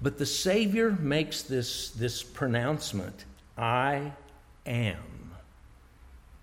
But 0.02 0.18
the 0.18 0.26
Savior 0.26 0.92
makes 1.00 1.44
this, 1.44 1.90
this 1.92 2.24
pronouncement 2.24 3.26
I 3.58 4.12
am 4.66 5.32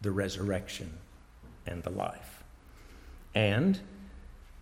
the 0.00 0.10
resurrection 0.10 0.92
and 1.66 1.82
the 1.82 1.90
life. 1.90 2.42
And 3.34 3.78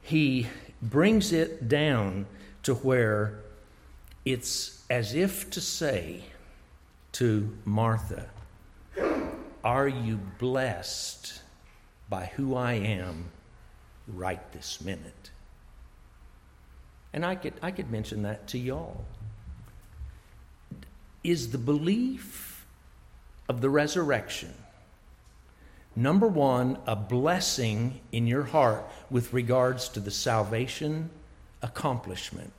he 0.02 0.46
brings 0.82 1.32
it 1.32 1.68
down 1.68 2.26
to 2.64 2.74
where 2.74 3.38
it's 4.24 4.82
as 4.90 5.14
if 5.14 5.50
to 5.50 5.60
say 5.60 6.24
to 7.12 7.56
Martha, 7.64 8.26
Are 9.68 9.86
you 9.86 10.16
blessed 10.38 11.42
by 12.08 12.24
who 12.36 12.54
I 12.54 12.72
am 12.72 13.26
right 14.08 14.40
this 14.52 14.80
minute. 14.80 15.30
And 17.12 17.24
I 17.24 17.34
could, 17.34 17.54
I 17.62 17.70
could 17.70 17.90
mention 17.90 18.22
that 18.22 18.48
to 18.48 18.58
y'all. 18.58 19.04
Is 21.22 21.50
the 21.50 21.58
belief 21.58 22.66
of 23.46 23.60
the 23.60 23.68
resurrection, 23.68 24.54
number 25.94 26.26
one, 26.26 26.78
a 26.86 26.96
blessing 26.96 28.00
in 28.10 28.26
your 28.26 28.44
heart 28.44 28.90
with 29.10 29.32
regards 29.32 29.88
to 29.90 30.00
the 30.00 30.10
salvation 30.10 31.10
accomplishment? 31.60 32.52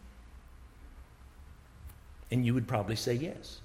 And 2.29 2.45
you 2.45 2.53
would 2.53 2.67
probably 2.67 2.95
say 2.95 3.15
yes. 3.15 3.61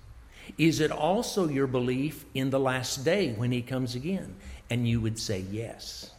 Is 0.58 0.80
it 0.80 0.90
also 0.90 1.48
your 1.48 1.66
belief 1.66 2.24
in 2.34 2.50
the 2.50 2.60
last 2.60 3.04
day 3.04 3.32
when 3.32 3.52
he 3.52 3.62
comes 3.62 3.94
again? 3.94 4.34
And 4.70 4.88
you 4.88 5.00
would 5.00 5.18
say 5.18 5.44
yes. 5.50 6.10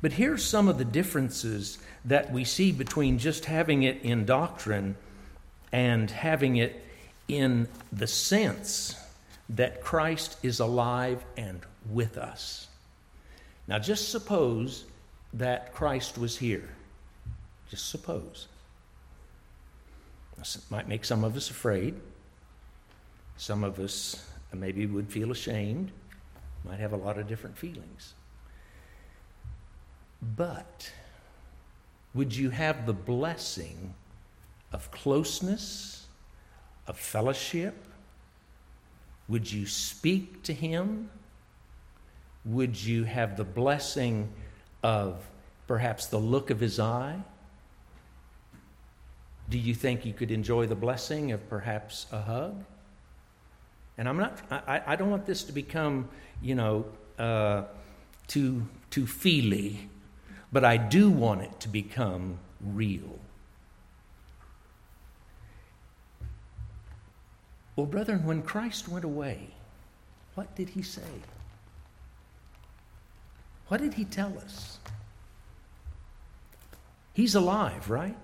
But 0.00 0.12
here's 0.12 0.44
some 0.44 0.68
of 0.68 0.78
the 0.78 0.84
differences 0.84 1.78
that 2.04 2.30
we 2.30 2.44
see 2.44 2.72
between 2.72 3.18
just 3.18 3.46
having 3.46 3.84
it 3.84 4.02
in 4.02 4.26
doctrine 4.26 4.96
and 5.72 6.10
having 6.10 6.56
it 6.56 6.84
in 7.26 7.68
the 7.92 8.06
sense 8.06 8.96
that 9.48 9.80
Christ 9.82 10.36
is 10.42 10.60
alive 10.60 11.24
and 11.36 11.60
with 11.90 12.18
us. 12.18 12.68
Now, 13.66 13.78
just 13.78 14.10
suppose 14.10 14.84
that 15.32 15.72
Christ 15.72 16.18
was 16.18 16.36
here. 16.36 16.68
Just 17.70 17.88
suppose. 17.88 18.46
This 20.38 20.64
might 20.70 20.88
make 20.88 21.04
some 21.04 21.24
of 21.24 21.36
us 21.36 21.50
afraid. 21.50 21.94
Some 23.36 23.64
of 23.64 23.78
us 23.78 24.26
maybe 24.52 24.86
would 24.86 25.10
feel 25.10 25.32
ashamed, 25.32 25.90
might 26.64 26.78
have 26.78 26.92
a 26.92 26.96
lot 26.96 27.18
of 27.18 27.26
different 27.26 27.58
feelings. 27.58 28.14
But 30.36 30.90
would 32.14 32.34
you 32.34 32.50
have 32.50 32.86
the 32.86 32.92
blessing 32.92 33.94
of 34.72 34.90
closeness, 34.90 36.06
of 36.86 36.98
fellowship? 36.98 37.74
Would 39.28 39.50
you 39.50 39.66
speak 39.66 40.42
to 40.44 40.52
him? 40.52 41.10
Would 42.44 42.82
you 42.82 43.04
have 43.04 43.36
the 43.36 43.44
blessing 43.44 44.32
of 44.82 45.24
perhaps 45.66 46.06
the 46.06 46.18
look 46.18 46.50
of 46.50 46.60
his 46.60 46.78
eye? 46.78 47.18
Do 49.48 49.58
you 49.58 49.74
think 49.74 50.06
you 50.06 50.12
could 50.12 50.30
enjoy 50.30 50.66
the 50.66 50.74
blessing 50.74 51.32
of 51.32 51.48
perhaps 51.48 52.06
a 52.12 52.22
hug? 52.22 52.64
And 53.96 54.08
I'm 54.08 54.16
not, 54.16 54.38
I, 54.50 54.82
I 54.86 54.96
don't 54.96 55.10
want 55.10 55.26
this 55.26 55.44
to 55.44 55.52
become, 55.52 56.08
you 56.42 56.54
know, 56.54 56.86
uh, 57.18 57.64
too, 58.26 58.66
too 58.90 59.06
feely 59.06 59.88
but 60.54 60.64
I 60.64 60.76
do 60.76 61.10
want 61.10 61.42
it 61.42 61.58
to 61.60 61.68
become 61.68 62.38
real. 62.60 63.18
Well, 67.74 67.86
brethren, 67.86 68.24
when 68.24 68.40
Christ 68.40 68.88
went 68.88 69.04
away, 69.04 69.48
what 70.36 70.54
did 70.54 70.68
he 70.68 70.82
say? 70.82 71.02
What 73.66 73.80
did 73.80 73.94
he 73.94 74.04
tell 74.04 74.38
us? 74.38 74.78
He's 77.14 77.34
alive, 77.34 77.90
right? 77.90 78.16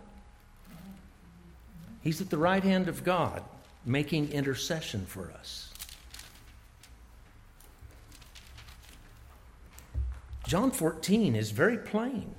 He's 2.00 2.20
at 2.20 2.30
the 2.30 2.38
right 2.38 2.62
hand 2.62 2.86
of 2.86 3.02
God 3.02 3.42
making 3.84 4.32
intercession 4.32 5.06
for 5.06 5.30
us. 5.32 5.72
John 10.46 10.70
14 10.70 11.36
is 11.36 11.52
very 11.52 11.78
plain. 11.78 12.34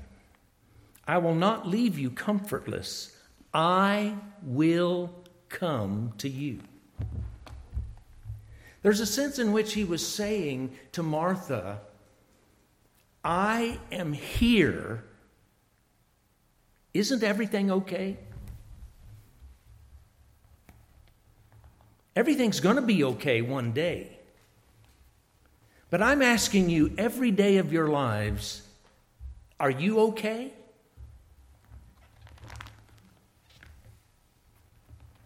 I 1.07 1.17
will 1.17 1.35
not 1.35 1.67
leave 1.67 1.97
you 1.97 2.09
comfortless. 2.09 3.15
I 3.53 4.15
will 4.43 5.13
come 5.49 6.13
to 6.17 6.29
you. 6.29 6.59
There's 8.81 8.99
a 8.99 9.05
sense 9.05 9.39
in 9.39 9.51
which 9.51 9.73
he 9.73 9.83
was 9.83 10.05
saying 10.05 10.71
to 10.93 11.03
Martha, 11.03 11.81
I 13.23 13.79
am 13.91 14.13
here. 14.13 15.03
Isn't 16.93 17.23
everything 17.23 17.71
okay? 17.71 18.17
Everything's 22.15 22.59
going 22.59 22.75
to 22.75 22.81
be 22.81 23.03
okay 23.03 23.41
one 23.41 23.71
day. 23.71 24.17
But 25.89 26.01
I'm 26.01 26.21
asking 26.21 26.69
you 26.69 26.93
every 26.97 27.31
day 27.31 27.57
of 27.57 27.71
your 27.71 27.87
lives 27.87 28.63
are 29.59 29.69
you 29.69 29.99
okay? 29.99 30.51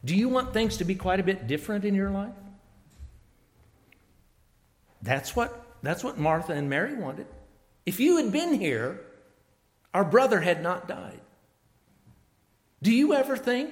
Do 0.03 0.13
you 0.13 0.27
want 0.27 0.53
things 0.53 0.77
to 0.77 0.83
be 0.83 0.93
quite 0.93 1.21
a 1.21 1.23
bit 1.23 1.47
different 1.47 1.85
in 1.85 1.95
your 1.95 2.11
life? 2.11 2.33
That's 5.01 5.35
what, 5.35 5.65
that's 5.81 6.03
what 6.03 6.19
Martha 6.19 6.51
and 6.51 6.69
Mary 6.69 6.95
wanted. 6.95 7.27
If 7.85 8.01
you 8.01 8.17
had 8.17 8.31
been 8.33 8.55
here, 8.55 8.99
our 9.93 10.03
brother 10.03 10.41
had 10.41 10.61
not 10.61 10.87
died. 10.87 11.21
Do 12.81 12.91
you 12.91 13.13
ever 13.13 13.37
think 13.37 13.71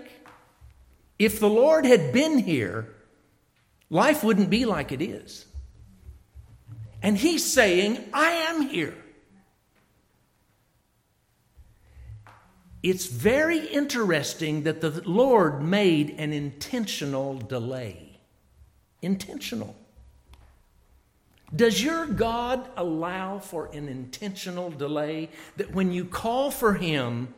if 1.20 1.40
the 1.40 1.50
Lord 1.50 1.86
had 1.86 2.14
been 2.14 2.38
here, 2.38 2.93
life 3.94 4.24
wouldn't 4.24 4.50
be 4.50 4.66
like 4.66 4.92
it 4.92 5.02
is? 5.02 5.46
And 7.02 7.18
he's 7.18 7.46
saying, 7.46 8.04
I 8.14 8.32
am 8.32 8.62
here. 8.62 8.96
It's 12.82 13.06
very 13.06 13.66
interesting 13.68 14.64
that 14.64 14.82
the 14.82 15.02
Lord 15.06 15.62
made 15.62 16.16
an 16.18 16.34
intentional 16.34 17.38
delay. 17.38 18.20
Intentional. 19.02 19.76
Does 21.56 21.84
your 21.84 22.06
God 22.08 22.68
allow 22.76 23.40
for 23.40 23.68
an 23.68 23.88
intentional 23.88 24.70
delay 24.70 25.30
that 25.56 25.74
when 25.74 25.92
you 25.92 26.04
call 26.04 26.52
for 26.52 26.74
Him, 26.74 27.34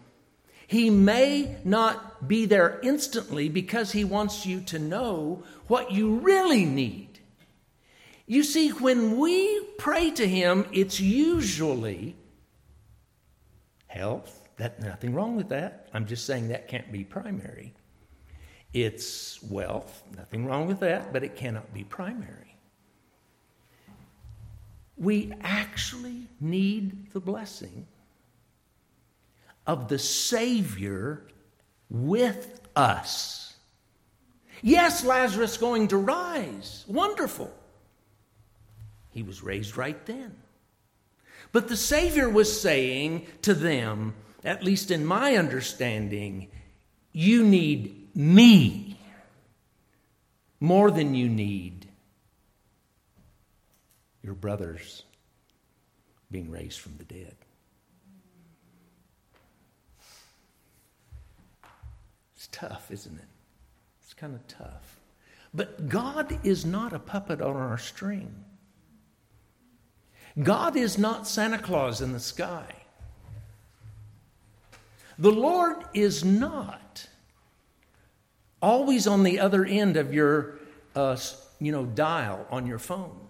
He 0.66 0.90
may 0.90 1.58
not 1.64 2.28
be 2.28 2.46
there 2.46 2.80
instantly 2.82 3.50
because 3.50 3.92
He 3.92 4.04
wants 4.04 4.46
you 4.46 4.62
to 4.62 4.80
know 4.80 5.44
what 5.68 5.92
you 5.92 6.20
really 6.20 6.66
need? 6.66 7.20
You 8.28 8.44
see, 8.44 8.70
when 8.70 9.20
we 9.20 9.64
pray 9.78 10.12
to 10.12 10.28
Him, 10.28 10.66
it's 10.72 11.00
usually 11.00 12.16
health. 13.88 14.42
That 14.58 14.80
nothing 14.80 15.14
wrong 15.14 15.36
with 15.36 15.50
that. 15.50 15.90
I'm 15.94 16.06
just 16.06 16.26
saying 16.26 16.48
that 16.48 16.68
can't 16.68 16.92
be 16.92 17.04
primary. 17.04 17.74
It's 18.74 19.42
wealth. 19.44 20.04
Nothing 20.18 20.46
wrong 20.46 20.68
with 20.68 20.80
that, 20.80 21.14
but 21.14 21.24
it 21.24 21.36
cannot 21.36 21.74
be 21.74 21.84
primary. 21.84 22.58
We 24.98 25.34
actually 25.42 26.30
need 26.40 27.12
the 27.12 27.20
blessing 27.20 27.86
of 29.68 29.88
the 29.88 30.00
Savior 30.00 31.28
with 31.90 32.62
us. 32.76 33.45
Yes, 34.66 35.06
Lazarus 35.06 35.58
going 35.58 35.90
to 35.90 35.98
rise. 35.98 36.86
Wonderful. 36.88 37.54
He 39.12 39.22
was 39.22 39.44
raised 39.44 39.78
right 39.78 40.04
then. 40.08 40.36
But 41.52 41.68
the 41.68 41.78
Savior 41.78 42.28
was 42.28 42.60
saying 42.60 43.28
to 43.44 43.54
them, 43.54 44.16
at 44.44 44.64
least 44.64 44.90
in 44.90 45.06
my 45.06 45.36
understanding, 45.36 46.48
you 47.12 47.44
need 47.44 48.10
me 48.16 49.00
more 50.60 50.90
than 50.90 51.14
you 51.14 51.30
need 51.30 51.88
your 54.24 54.34
brothers 54.34 55.04
being 56.32 56.50
raised 56.50 56.80
from 56.80 56.98
the 56.98 57.04
dead. 57.04 57.36
It's 62.36 62.48
tough, 62.52 62.90
isn't 62.90 63.16
it? 63.16 63.35
Kind 64.18 64.36
of 64.36 64.48
tough. 64.48 65.00
But 65.54 65.90
God 65.90 66.40
is 66.44 66.66
not 66.66 66.94
a 66.94 67.00
puppet 67.00 67.42
on 67.42 67.56
our 67.56 67.78
string. 67.78 68.44
God 70.42 70.76
is 70.76 70.98
not 70.98 71.28
Santa 71.28 71.58
Claus 71.58 72.02
in 72.02 72.12
the 72.12 72.20
sky. 72.20 72.66
The 75.18 75.32
Lord 75.32 75.78
is 75.94 76.26
not 76.26 77.08
always 78.62 79.08
on 79.08 79.24
the 79.24 79.40
other 79.40 79.64
end 79.64 79.96
of 79.96 80.14
your 80.14 80.60
uh, 80.96 81.18
you 81.60 81.72
know, 81.72 81.86
dial 81.86 82.46
on 82.50 82.66
your 82.66 82.80
phone. 82.80 83.25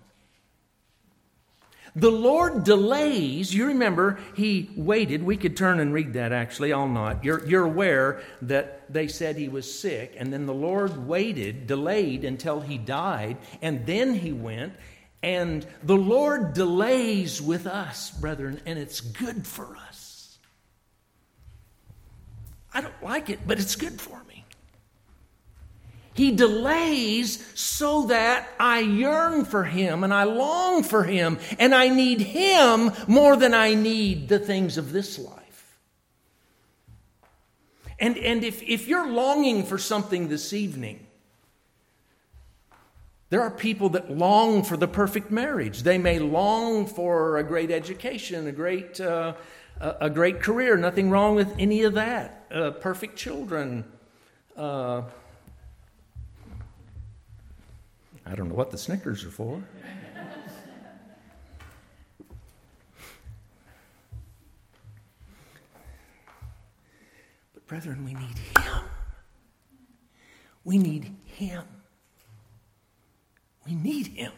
The 1.95 2.12
Lord 2.12 2.63
delays. 2.63 3.53
You 3.53 3.67
remember, 3.67 4.19
He 4.36 4.69
waited. 4.75 5.23
We 5.23 5.38
could 5.38 5.55
turn 5.55 5.79
and 5.79 5.93
read 5.93 6.13
that 6.13 6.31
actually. 6.31 6.73
I'll 6.73 6.88
not. 6.88 7.23
You're, 7.23 7.47
you're 7.47 7.65
aware 7.65 8.21
that 8.41 8.91
they 8.91 9.08
said 9.08 9.38
He 9.38 9.47
was 9.47 9.71
sick, 9.71 10.15
and 10.17 10.34
then 10.34 10.45
the 10.45 10.53
Lord 10.53 11.08
waited, 11.08 11.67
delayed 11.67 12.25
until 12.25 12.60
He 12.60 12.77
died, 12.77 13.38
and 13.62 13.86
then 13.86 14.13
He 14.13 14.34
went 14.34 14.73
and 15.25 15.65
the 15.81 15.97
Lord 15.97 16.53
delays 16.53 17.41
with 17.41 17.65
us, 17.65 18.12
brethren, 18.12 18.62
and 18.67 18.77
it's 18.77 19.01
good 19.01 19.47
for 19.47 19.75
us. 19.88 20.38
I 22.71 22.81
don't 22.81 22.93
like 23.01 23.31
it, 23.31 23.39
but 23.47 23.60
it's 23.60 23.75
good 23.75 23.99
for 23.99 24.23
me. 24.25 24.25
He 26.15 26.32
delays 26.32 27.45
so 27.60 28.04
that 28.08 28.47
I 28.58 28.80
yearn 28.80 29.43
for 29.43 29.65
Him 29.65 30.04
and 30.04 30.13
I 30.13 30.23
long 30.23 30.82
for 30.82 31.04
Him 31.04 31.38
and 31.60 31.75
I 31.75 31.89
need 31.89 32.21
Him 32.21 32.91
more 33.06 33.36
than 33.36 33.54
I 33.54 33.73
need 33.73 34.30
the 34.30 34.39
things 34.39 34.78
of 34.78 34.93
this 34.93 35.19
life. 35.19 35.78
And, 37.99 38.17
and 38.17 38.45
if, 38.45 38.63
if 38.63 38.88
you're 38.88 39.12
longing 39.12 39.65
for 39.65 39.78
something 39.78 40.30
this 40.30 40.54
evening, 40.54 41.06
there 43.30 43.41
are 43.41 43.51
people 43.51 43.89
that 43.89 44.10
long 44.10 44.63
for 44.63 44.78
the 44.78 44.88
perfect 44.88 45.32
marriage. 45.32 45.84
They 45.84 45.97
may 45.97 46.19
long 46.19 46.86
for 46.86 47.38
a 47.38 47.43
great 47.43 47.71
education, 47.71 48.47
a 48.47 48.54
great, 48.54 49.01
uh, 49.01 49.34
a 49.82 50.10
great 50.10 50.41
career. 50.41 50.78
Nothing 50.78 51.10
wrong 51.10 51.36
with 51.36 51.54
any 51.60 51.84
of 51.84 51.95
that. 51.95 52.45
Uh, 52.49 52.71
perfect 52.71 53.17
children. 53.17 53.84
Uh, 54.56 55.01
I 58.26 58.34
don't 58.34 58.50
know 58.50 58.56
what 58.56 58.72
the 58.72 58.78
Snickers 58.78 59.24
are 59.24 59.30
for. 59.30 59.64
but, 67.54 67.68
brethren, 67.68 68.04
we 68.04 68.16
need 68.16 68.38
Him. 68.38 68.84
We 70.64 70.78
need 70.80 71.12
Him. 71.26 71.64
We 73.68 73.76
need 73.76 74.08
Him. 74.08 74.32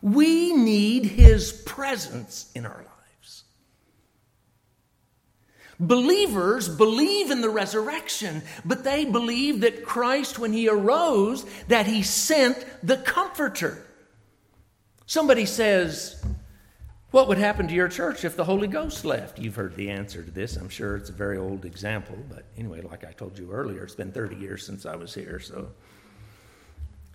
We 0.00 0.54
need 0.54 1.04
His 1.04 1.52
presence 1.52 2.50
in 2.54 2.64
our 2.64 2.78
lives. 2.78 2.97
Believers 5.80 6.68
believe 6.68 7.30
in 7.30 7.40
the 7.40 7.50
resurrection, 7.50 8.42
but 8.64 8.82
they 8.82 9.04
believe 9.04 9.60
that 9.60 9.84
Christ, 9.84 10.38
when 10.38 10.52
he 10.52 10.68
arose, 10.68 11.46
that 11.68 11.86
he 11.86 12.02
sent 12.02 12.64
the 12.82 12.96
Comforter. 12.96 13.86
Somebody 15.06 15.46
says, 15.46 16.20
What 17.12 17.28
would 17.28 17.38
happen 17.38 17.68
to 17.68 17.74
your 17.74 17.88
church 17.88 18.24
if 18.24 18.34
the 18.34 18.44
Holy 18.44 18.66
Ghost 18.66 19.04
left? 19.04 19.38
You've 19.38 19.54
heard 19.54 19.76
the 19.76 19.90
answer 19.90 20.24
to 20.24 20.30
this. 20.32 20.56
I'm 20.56 20.68
sure 20.68 20.96
it's 20.96 21.10
a 21.10 21.12
very 21.14 21.38
old 21.38 21.64
example, 21.64 22.18
but 22.28 22.44
anyway, 22.56 22.80
like 22.80 23.04
I 23.04 23.12
told 23.12 23.38
you 23.38 23.52
earlier, 23.52 23.84
it's 23.84 23.94
been 23.94 24.10
30 24.10 24.34
years 24.34 24.66
since 24.66 24.84
I 24.84 24.96
was 24.96 25.14
here, 25.14 25.38
so. 25.38 25.68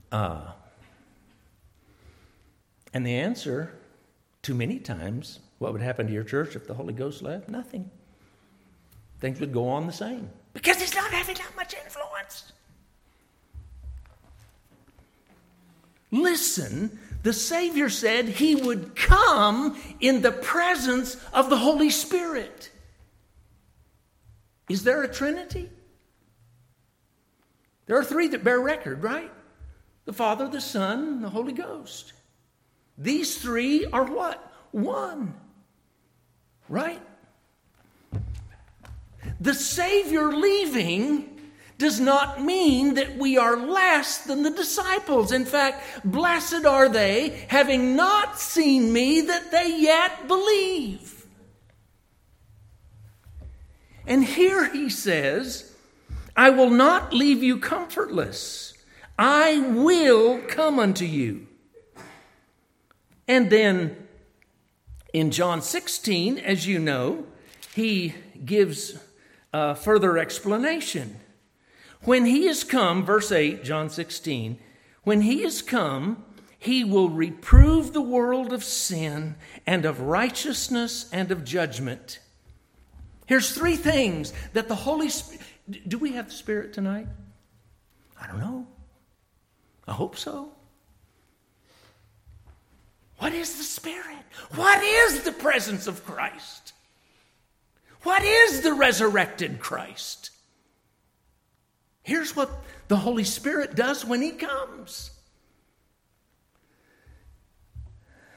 Uh, 0.09 0.51
and 2.93 3.05
the 3.05 3.15
answer, 3.15 3.73
too 4.41 4.53
many 4.53 4.79
times, 4.79 5.39
what 5.59 5.73
would 5.73 5.81
happen 5.81 6.07
to 6.07 6.13
your 6.13 6.23
church 6.23 6.55
if 6.55 6.65
the 6.65 6.75
Holy 6.75 6.93
Ghost 6.93 7.21
left? 7.21 7.49
Nothing 7.49 7.91
things 9.23 9.39
would 9.39 9.53
go 9.53 9.69
on 9.69 9.87
the 9.87 9.93
same 9.93 10.29
because 10.51 10.81
he's 10.81 10.93
not 10.93 11.09
having 11.09 11.35
that 11.35 11.55
much 11.55 11.73
influence. 11.73 12.51
Listen, 16.11 16.99
the 17.23 17.31
Savior 17.31 17.89
said 17.89 18.27
he 18.27 18.53
would 18.53 18.97
come 18.97 19.81
in 20.01 20.21
the 20.21 20.33
presence 20.33 21.15
of 21.31 21.49
the 21.49 21.55
Holy 21.55 21.89
Spirit. 21.89 22.69
Is 24.67 24.83
there 24.83 25.03
a 25.03 25.07
Trinity? 25.07 25.69
There 27.85 27.97
are 27.97 28.03
three 28.03 28.27
that 28.27 28.43
bear 28.43 28.59
record, 28.59 29.03
right? 29.03 29.31
The 30.03 30.11
Father, 30.11 30.49
the 30.49 30.59
Son, 30.59 31.21
the 31.21 31.29
Holy 31.29 31.53
Ghost. 31.53 32.11
These 32.97 33.37
three 33.37 33.85
are 33.85 34.03
what? 34.03 34.51
One. 34.71 35.33
Right? 36.67 37.01
The 39.39 39.53
Savior 39.53 40.31
leaving 40.31 41.29
does 41.77 41.99
not 41.99 42.41
mean 42.41 42.93
that 42.93 43.17
we 43.17 43.37
are 43.37 43.57
less 43.57 44.19
than 44.19 44.43
the 44.43 44.51
disciples. 44.51 45.31
In 45.31 45.45
fact, 45.45 45.83
blessed 46.05 46.65
are 46.65 46.87
they, 46.87 47.45
having 47.49 47.95
not 47.95 48.39
seen 48.39 48.93
me, 48.93 49.21
that 49.21 49.51
they 49.51 49.79
yet 49.79 50.27
believe. 50.27 51.25
And 54.05 54.23
here 54.23 54.71
he 54.71 54.89
says, 54.89 55.73
I 56.35 56.49
will 56.49 56.69
not 56.69 57.13
leave 57.13 57.43
you 57.43 57.57
comfortless. 57.57 58.73
I 59.17 59.59
will 59.59 60.39
come 60.47 60.79
unto 60.79 61.05
you. 61.05 61.47
And 63.27 63.49
then 63.49 64.07
in 65.13 65.31
John 65.31 65.61
16, 65.61 66.39
as 66.39 66.67
you 66.67 66.79
know, 66.79 67.25
he 67.73 68.15
gives 68.43 68.99
uh, 69.53 69.73
further 69.75 70.17
explanation. 70.17 71.17
When 72.01 72.25
he 72.25 72.47
is 72.47 72.63
come, 72.63 73.05
verse 73.05 73.31
8, 73.31 73.63
John 73.63 73.89
16, 73.89 74.59
when 75.03 75.21
he 75.21 75.43
is 75.43 75.61
come, 75.61 76.23
he 76.57 76.83
will 76.83 77.09
reprove 77.09 77.93
the 77.93 78.01
world 78.01 78.51
of 78.51 78.63
sin 78.63 79.35
and 79.65 79.85
of 79.85 80.01
righteousness 80.01 81.09
and 81.11 81.31
of 81.31 81.43
judgment. 81.43 82.19
Here's 83.25 83.51
three 83.51 83.75
things 83.75 84.33
that 84.53 84.67
the 84.67 84.75
Holy 84.75 85.09
Spirit. 85.09 85.45
Do 85.87 85.97
we 85.97 86.13
have 86.13 86.27
the 86.27 86.33
Spirit 86.33 86.73
tonight? 86.73 87.07
I 88.19 88.27
don't 88.27 88.39
know. 88.39 88.67
I 89.87 89.93
hope 89.93 90.17
so. 90.17 90.51
What 93.17 93.33
is 93.33 93.57
the 93.57 93.63
Spirit? 93.63 94.17
What 94.55 94.83
is 94.83 95.23
the 95.23 95.31
presence 95.31 95.87
of 95.87 96.05
Christ? 96.05 96.72
What 98.03 98.23
is 98.23 98.61
the 98.61 98.73
resurrected 98.73 99.59
Christ? 99.59 100.31
Here's 102.03 102.35
what 102.35 102.51
the 102.89 102.97
Holy 102.97 103.23
Spirit 103.23 103.75
does 103.75 104.05
when 104.05 104.21
He 104.21 104.31
comes. 104.31 105.11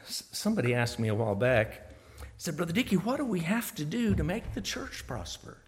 Somebody 0.04 0.72
asked 0.72 1.00
me 1.00 1.08
a 1.08 1.14
while 1.14 1.34
back, 1.34 1.90
said, 2.36 2.56
Brother 2.56 2.72
Dickey, 2.72 2.96
what 2.96 3.16
do 3.16 3.24
we 3.24 3.40
have 3.40 3.74
to 3.74 3.84
do 3.84 4.14
to 4.14 4.22
make 4.22 4.54
the 4.54 4.60
church 4.60 5.04
prosper? 5.06 5.58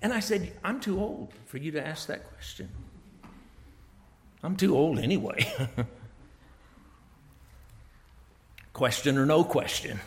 And 0.00 0.12
I 0.12 0.20
said, 0.20 0.52
I'm 0.62 0.78
too 0.78 1.00
old 1.00 1.32
for 1.46 1.58
you 1.58 1.72
to 1.72 1.84
ask 1.84 2.06
that 2.06 2.32
question. 2.32 2.68
I'm 4.44 4.56
too 4.56 4.76
old 4.76 5.00
anyway. 5.00 5.52
question 8.72 9.18
or 9.18 9.26
no 9.26 9.42
question. 9.42 9.98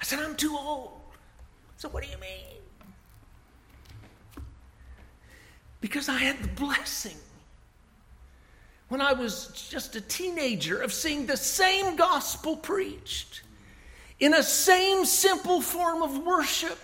I 0.00 0.04
said, 0.04 0.20
I'm 0.20 0.36
too 0.36 0.56
old. 0.56 1.00
So, 1.76 1.88
what 1.88 2.02
do 2.02 2.10
you 2.10 2.18
mean? 2.18 2.60
Because 5.80 6.08
I 6.08 6.18
had 6.18 6.42
the 6.42 6.48
blessing 6.48 7.16
when 8.88 9.00
I 9.00 9.12
was 9.12 9.68
just 9.70 9.96
a 9.96 10.00
teenager 10.00 10.80
of 10.80 10.92
seeing 10.92 11.26
the 11.26 11.36
same 11.36 11.94
gospel 11.96 12.56
preached 12.56 13.42
in 14.18 14.34
a 14.34 14.42
same 14.42 15.04
simple 15.04 15.60
form 15.60 16.02
of 16.02 16.24
worship 16.24 16.78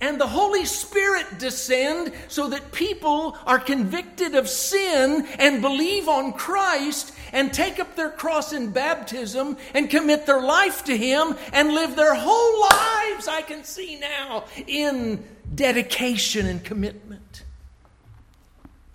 and 0.00 0.20
the 0.20 0.26
Holy 0.26 0.64
Spirit 0.64 1.38
descend 1.38 2.12
so 2.28 2.48
that 2.48 2.70
people 2.70 3.36
are 3.44 3.58
convicted 3.58 4.36
of 4.36 4.48
sin 4.48 5.26
and 5.38 5.60
believe 5.60 6.08
on 6.08 6.32
Christ 6.32 7.12
and 7.32 7.52
take 7.52 7.78
up 7.78 7.96
their 7.96 8.10
cross 8.10 8.52
in 8.52 8.70
baptism 8.70 9.56
and 9.74 9.90
commit 9.90 10.26
their 10.26 10.40
life 10.40 10.84
to 10.84 10.96
Him 10.96 11.36
and 11.52 11.74
live 11.74 11.96
their 11.96 12.14
whole 12.14 12.60
lives, 12.60 13.28
I 13.28 13.42
can 13.42 13.64
see 13.64 13.98
now, 13.98 14.44
in 14.66 15.24
dedication 15.54 16.46
and 16.46 16.62
commitment. 16.62 17.44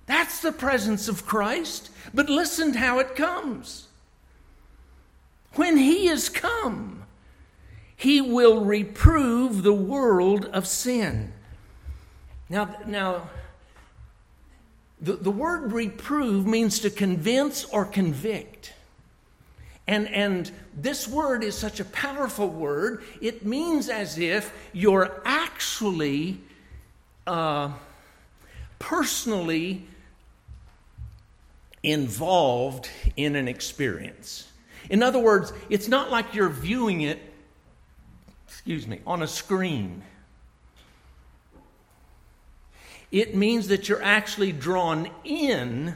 That's 0.06 0.42
the 0.42 0.52
presence 0.52 1.08
of 1.08 1.26
Christ. 1.26 1.90
But 2.14 2.30
listen 2.30 2.74
to 2.74 2.80
how 2.80 3.00
it 3.00 3.16
comes. 3.16 3.88
When 5.54 5.78
He 5.78 6.08
is 6.08 6.30
come, 6.30 7.04
he 7.96 8.20
will 8.20 8.66
reprove 8.66 9.64
the 9.64 9.74
world 9.74 10.46
of 10.48 10.68
sin. 10.68 11.32
Now, 12.50 12.76
now 12.86 13.30
the, 15.04 15.14
the 15.14 15.32
word 15.32 15.72
reprove 15.72 16.48
means 16.48 16.80
to 16.80 16.90
convince 16.90 17.66
or 17.66 17.86
convict. 17.86 18.74
And, 19.86 20.08
and 20.08 20.50
this 20.76 21.08
word 21.08 21.44
is 21.44 21.56
such 21.56 21.80
a 21.80 21.86
powerful 21.86 22.48
word, 22.48 23.04
it 23.22 23.46
means 23.46 23.90
as 23.90 24.18
if 24.18 24.54
you're 24.72 25.22
actually 25.26 26.40
uh, 27.28 27.72
personally 28.80 29.86
involved 31.84 32.90
in 33.18 33.36
an 33.36 33.50
experience. 33.50 34.48
In 34.90 35.04
other 35.04 35.20
words, 35.20 35.52
it's 35.70 35.90
not 35.90 36.12
like 36.12 36.34
you're 36.34 36.50
viewing 36.50 37.02
it 37.02 37.20
excuse 38.66 38.88
me, 38.88 39.02
on 39.06 39.22
a 39.22 39.28
screen. 39.28 40.02
It 43.14 43.36
means 43.36 43.68
that 43.68 43.88
you're 43.88 44.02
actually 44.02 44.52
drawn 44.52 45.08
in 45.24 45.94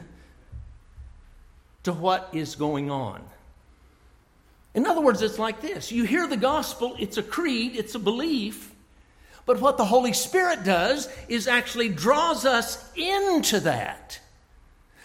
to 1.82 1.92
what 1.92 2.28
is 2.32 2.54
going 2.54 2.92
on. 2.92 3.24
In 4.72 4.86
other 4.86 5.00
words, 5.00 5.20
it's 5.20 5.38
like 5.38 5.60
this 5.60 5.90
you 5.90 6.04
hear 6.04 6.28
the 6.28 6.36
gospel, 6.36 6.94
it's 6.96 7.16
a 7.16 7.22
creed, 7.22 7.74
it's 7.74 7.96
a 7.96 7.98
belief. 7.98 8.72
But 9.46 9.60
what 9.60 9.78
the 9.78 9.84
Holy 9.84 10.12
Spirit 10.12 10.62
does 10.62 11.08
is 11.28 11.48
actually 11.48 11.88
draws 11.88 12.44
us 12.44 12.88
into 12.94 13.58
that. 13.60 14.20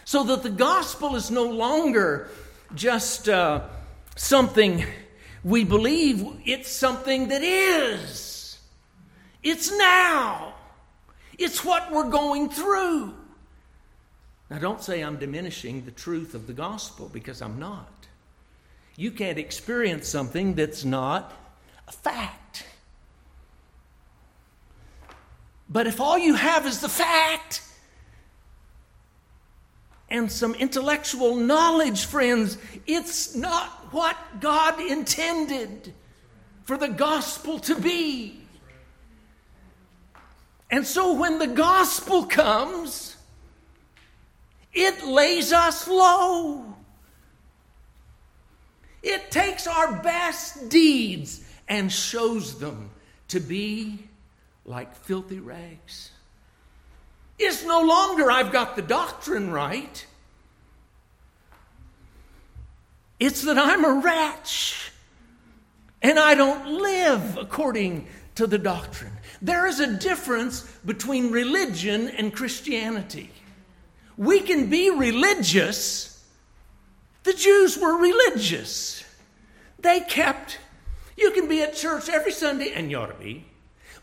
So 0.05 0.23
that 0.25 0.43
the 0.43 0.49
gospel 0.49 1.15
is 1.15 1.31
no 1.31 1.45
longer 1.45 2.29
just 2.75 3.27
uh, 3.27 3.61
something 4.15 4.85
we 5.43 5.63
believe, 5.63 6.27
it's 6.45 6.69
something 6.69 7.29
that 7.29 7.41
is. 7.41 8.59
It's 9.41 9.75
now. 9.75 10.52
It's 11.37 11.63
what 11.63 11.91
we're 11.91 12.09
going 12.09 12.49
through. 12.49 13.13
Now, 14.49 14.59
don't 14.59 14.81
say 14.81 15.01
I'm 15.01 15.17
diminishing 15.17 15.85
the 15.85 15.91
truth 15.91 16.35
of 16.35 16.47
the 16.47 16.53
gospel 16.53 17.09
because 17.11 17.41
I'm 17.41 17.59
not. 17.59 17.89
You 18.95 19.11
can't 19.11 19.39
experience 19.39 20.07
something 20.07 20.53
that's 20.53 20.85
not 20.85 21.33
a 21.87 21.91
fact. 21.91 22.65
But 25.69 25.87
if 25.87 25.99
all 25.99 26.19
you 26.19 26.35
have 26.35 26.67
is 26.67 26.81
the 26.81 26.89
fact 26.89 27.63
and 30.09 30.31
some 30.31 30.53
intellectual 30.53 31.35
knowledge, 31.35 32.05
friends, 32.05 32.59
it's 32.85 33.35
not 33.35 33.67
what 33.91 34.15
God 34.39 34.79
intended 34.79 35.91
for 36.63 36.77
the 36.77 36.89
gospel 36.89 37.57
to 37.59 37.79
be. 37.79 38.42
And 40.69 40.85
so 40.85 41.13
when 41.13 41.39
the 41.39 41.47
gospel 41.47 42.25
comes, 42.25 43.15
it 44.73 45.05
lays 45.05 45.53
us 45.53 45.87
low. 45.87 46.65
It 49.03 49.29
takes 49.29 49.67
our 49.67 50.01
best 50.01 50.69
deeds 50.69 51.43
and 51.67 51.91
shows 51.91 52.57
them 52.59 52.89
to 53.27 53.39
be 53.39 53.99
like 54.65 54.95
filthy 54.95 55.39
rags. 55.39 56.11
It's 57.37 57.63
no 57.65 57.81
longer 57.81 58.31
I've 58.31 58.51
got 58.51 58.75
the 58.75 58.81
doctrine 58.81 59.51
right. 59.51 60.05
It's 63.19 63.41
that 63.43 63.57
I'm 63.57 63.83
a 63.85 64.01
wretch 64.01 64.91
and 66.01 66.19
I 66.19 66.35
don't 66.35 66.67
live 66.67 67.37
according 67.37 68.07
to 68.35 68.47
the 68.47 68.57
doctrine. 68.57 69.13
There 69.41 69.67
is 69.67 69.79
a 69.79 69.97
difference 69.97 70.61
between 70.85 71.31
religion 71.31 72.09
and 72.09 72.33
Christianity. 72.33 73.29
We 74.17 74.39
can 74.41 74.69
be 74.69 74.89
religious. 74.89 76.23
The 77.23 77.33
Jews 77.33 77.77
were 77.77 77.97
religious. 77.97 79.03
They 79.79 79.99
kept, 80.01 80.59
you 81.17 81.31
can 81.31 81.47
be 81.47 81.61
at 81.61 81.75
church 81.75 82.09
every 82.09 82.31
Sunday, 82.31 82.71
and 82.73 82.89
you 82.89 82.97
ought 82.97 83.07
to 83.07 83.23
be. 83.23 83.45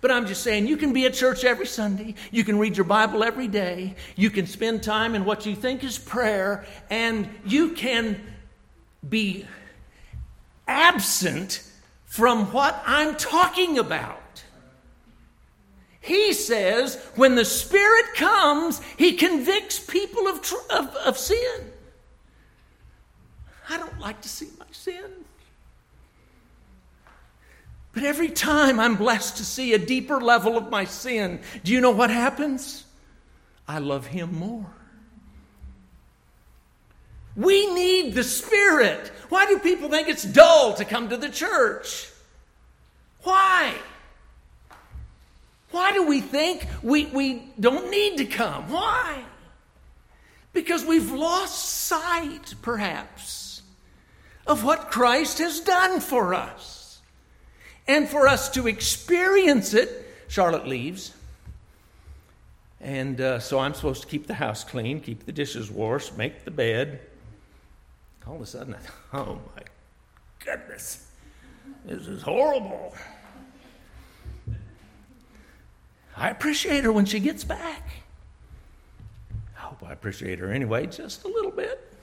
But 0.00 0.10
I'm 0.10 0.26
just 0.26 0.42
saying, 0.42 0.66
you 0.66 0.76
can 0.76 0.92
be 0.92 1.04
at 1.04 1.14
church 1.14 1.44
every 1.44 1.66
Sunday. 1.66 2.14
You 2.30 2.42
can 2.42 2.58
read 2.58 2.76
your 2.76 2.84
Bible 2.84 3.22
every 3.22 3.48
day. 3.48 3.96
You 4.16 4.30
can 4.30 4.46
spend 4.46 4.82
time 4.82 5.14
in 5.14 5.24
what 5.24 5.44
you 5.44 5.54
think 5.54 5.84
is 5.84 5.98
prayer. 5.98 6.64
And 6.88 7.28
you 7.44 7.70
can 7.70 8.20
be 9.06 9.46
absent 10.66 11.62
from 12.06 12.50
what 12.52 12.82
I'm 12.86 13.16
talking 13.16 13.78
about. 13.78 14.19
He 16.00 16.32
says 16.32 16.96
when 17.14 17.34
the 17.34 17.44
Spirit 17.44 18.14
comes, 18.14 18.80
He 18.96 19.12
convicts 19.12 19.78
people 19.78 20.26
of, 20.28 20.42
tr- 20.42 20.54
of, 20.70 20.94
of 20.96 21.18
sin. 21.18 21.72
I 23.68 23.76
don't 23.76 24.00
like 24.00 24.20
to 24.22 24.28
see 24.28 24.48
my 24.58 24.66
sin. 24.72 25.10
But 27.92 28.04
every 28.04 28.30
time 28.30 28.80
I'm 28.80 28.96
blessed 28.96 29.36
to 29.38 29.44
see 29.44 29.74
a 29.74 29.78
deeper 29.78 30.20
level 30.20 30.56
of 30.56 30.70
my 30.70 30.84
sin, 30.84 31.40
do 31.64 31.72
you 31.72 31.80
know 31.80 31.90
what 31.90 32.10
happens? 32.10 32.84
I 33.68 33.78
love 33.78 34.06
Him 34.06 34.34
more. 34.34 34.66
We 37.36 37.72
need 37.72 38.14
the 38.14 38.24
Spirit. 38.24 39.12
Why 39.28 39.46
do 39.46 39.58
people 39.58 39.88
think 39.88 40.08
it's 40.08 40.24
dull 40.24 40.74
to 40.74 40.84
come 40.84 41.08
to 41.10 41.16
the 41.16 41.28
church? 41.28 42.08
Why? 43.22 43.74
Why 45.70 45.92
do 45.92 46.06
we 46.06 46.20
think 46.20 46.66
we, 46.82 47.06
we 47.06 47.44
don't 47.58 47.90
need 47.90 48.18
to 48.18 48.24
come? 48.24 48.70
Why? 48.70 49.24
Because 50.52 50.84
we've 50.84 51.12
lost 51.12 51.64
sight, 51.64 52.54
perhaps, 52.60 53.62
of 54.46 54.64
what 54.64 54.90
Christ 54.90 55.38
has 55.38 55.60
done 55.60 56.00
for 56.00 56.34
us. 56.34 57.00
And 57.86 58.08
for 58.08 58.26
us 58.26 58.50
to 58.50 58.66
experience 58.66 59.74
it, 59.74 60.06
Charlotte 60.28 60.66
leaves. 60.66 61.14
And 62.80 63.20
uh, 63.20 63.38
so 63.40 63.58
I'm 63.58 63.74
supposed 63.74 64.02
to 64.02 64.08
keep 64.08 64.26
the 64.26 64.34
house 64.34 64.64
clean, 64.64 65.00
keep 65.00 65.26
the 65.26 65.32
dishes 65.32 65.70
washed, 65.70 66.16
make 66.16 66.44
the 66.44 66.50
bed. 66.50 67.00
All 68.26 68.36
of 68.36 68.42
a 68.42 68.46
sudden, 68.46 68.74
I 68.74 68.78
thought, 68.78 68.94
oh 69.28 69.40
my 69.56 69.62
goodness, 70.44 71.06
this 71.84 72.06
is 72.06 72.22
horrible. 72.22 72.94
I 76.20 76.28
appreciate 76.28 76.84
her 76.84 76.92
when 76.92 77.06
she 77.06 77.18
gets 77.18 77.44
back. 77.44 77.88
I 79.56 79.60
hope 79.60 79.82
I 79.82 79.92
appreciate 79.92 80.38
her 80.38 80.52
anyway, 80.52 80.86
just 80.86 81.24
a 81.24 81.28
little 81.28 81.50
bit. 81.50 81.94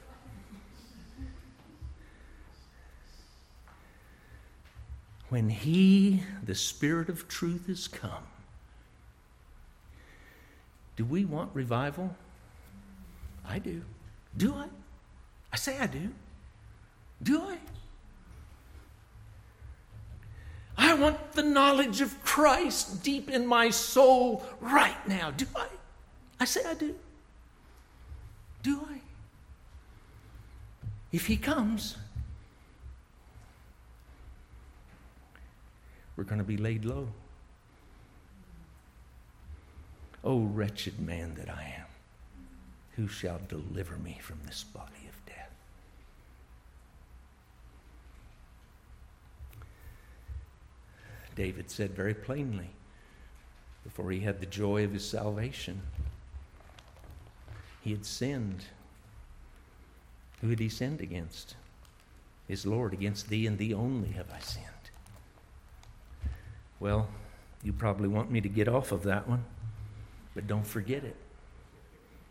When 5.29 5.49
He, 5.49 6.23
the 6.43 6.55
Spirit 6.55 7.09
of 7.09 7.27
truth, 7.27 7.69
is 7.69 7.87
come, 7.87 8.23
do 10.95 11.05
we 11.05 11.23
want 11.23 11.51
revival? 11.53 12.15
I 13.47 13.59
do. 13.59 13.83
Do 14.35 14.55
I? 14.55 14.65
I 15.53 15.57
say 15.57 15.77
I 15.77 15.85
do. 15.85 16.09
Do 17.21 17.39
I? 17.43 17.57
I 20.77 20.93
want 20.93 21.33
the 21.33 21.43
knowledge 21.43 22.01
of 22.01 22.23
Christ 22.23 23.03
deep 23.03 23.29
in 23.29 23.47
my 23.47 23.69
soul 23.69 24.45
right 24.61 25.07
now. 25.07 25.31
Do 25.31 25.45
I? 25.55 25.67
I 26.39 26.45
say 26.45 26.61
I 26.65 26.75
do. 26.75 26.95
Do 28.61 28.85
I? 28.89 29.01
If 31.11 31.25
he 31.25 31.37
comes, 31.37 31.97
we're 36.15 36.25
going 36.25 36.39
to 36.39 36.43
be 36.43 36.57
laid 36.57 36.85
low. 36.85 37.07
Oh, 40.23 40.41
wretched 40.41 40.99
man 40.99 41.35
that 41.35 41.49
I 41.49 41.75
am, 41.79 41.85
who 42.97 43.07
shall 43.07 43.39
deliver 43.47 43.95
me 43.97 44.19
from 44.21 44.39
this 44.45 44.63
body? 44.63 44.96
David 51.37 51.69
said 51.69 51.91
very 51.91 52.15
plainly 52.15 52.71
before 53.83 54.11
he 54.11 54.21
had 54.21 54.41
the 54.41 54.47
joy 54.47 54.83
of 54.83 54.91
his 54.91 55.07
salvation. 55.07 55.81
He 57.81 57.91
had 57.91 58.05
sinned. 58.05 58.65
Who 60.41 60.49
had 60.49 60.59
he 60.59 60.67
sinned 60.67 60.99
against? 60.99 61.55
His 62.47 62.65
Lord, 62.65 62.91
against 62.91 63.29
thee 63.29 63.45
and 63.45 63.57
thee 63.57 63.73
only 63.73 64.09
have 64.09 64.25
I 64.35 64.39
sinned. 64.39 64.65
Well, 66.79 67.07
you 67.63 67.71
probably 67.71 68.07
want 68.07 68.31
me 68.31 68.41
to 68.41 68.49
get 68.49 68.67
off 68.67 68.91
of 68.91 69.03
that 69.03 69.27
one, 69.27 69.45
but 70.33 70.47
don't 70.47 70.65
forget 70.65 71.03
it. 71.03 71.15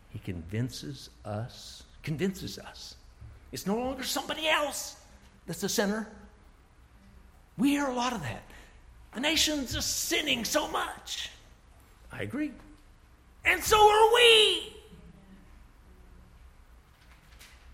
He 0.09 0.19
convinces 0.19 1.09
us, 1.23 1.83
convinces 2.03 2.59
us. 2.59 2.95
It's 3.53 3.65
no 3.65 3.77
longer 3.77 4.03
somebody 4.03 4.49
else 4.49 4.97
that's 5.45 5.61
the 5.61 5.69
sinner. 5.69 6.09
We 7.57 7.69
hear 7.69 7.87
a 7.87 7.93
lot 7.93 8.11
of 8.11 8.21
that. 8.21 8.43
The 9.17 9.21
nation's 9.21 9.73
just 9.73 10.01
sinning 10.01 10.45
so 10.45 10.67
much. 10.67 11.31
I 12.11 12.21
agree. 12.21 12.51
And 13.45 13.63
so 13.63 13.75
are 13.75 14.13
we. 14.13 14.75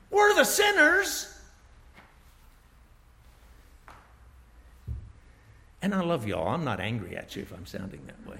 We're 0.09 0.33
the 0.35 0.45
sinners. 0.45 1.37
And 5.81 5.93
I 5.93 5.99
love 5.99 6.25
y'all. 6.25 6.47
I'm 6.47 6.63
not 6.63 6.79
angry 6.79 7.17
at 7.17 7.35
you 7.35 7.41
if 7.41 7.51
I'm 7.51 7.65
sounding 7.65 7.99
that 8.05 8.25
way. 8.25 8.39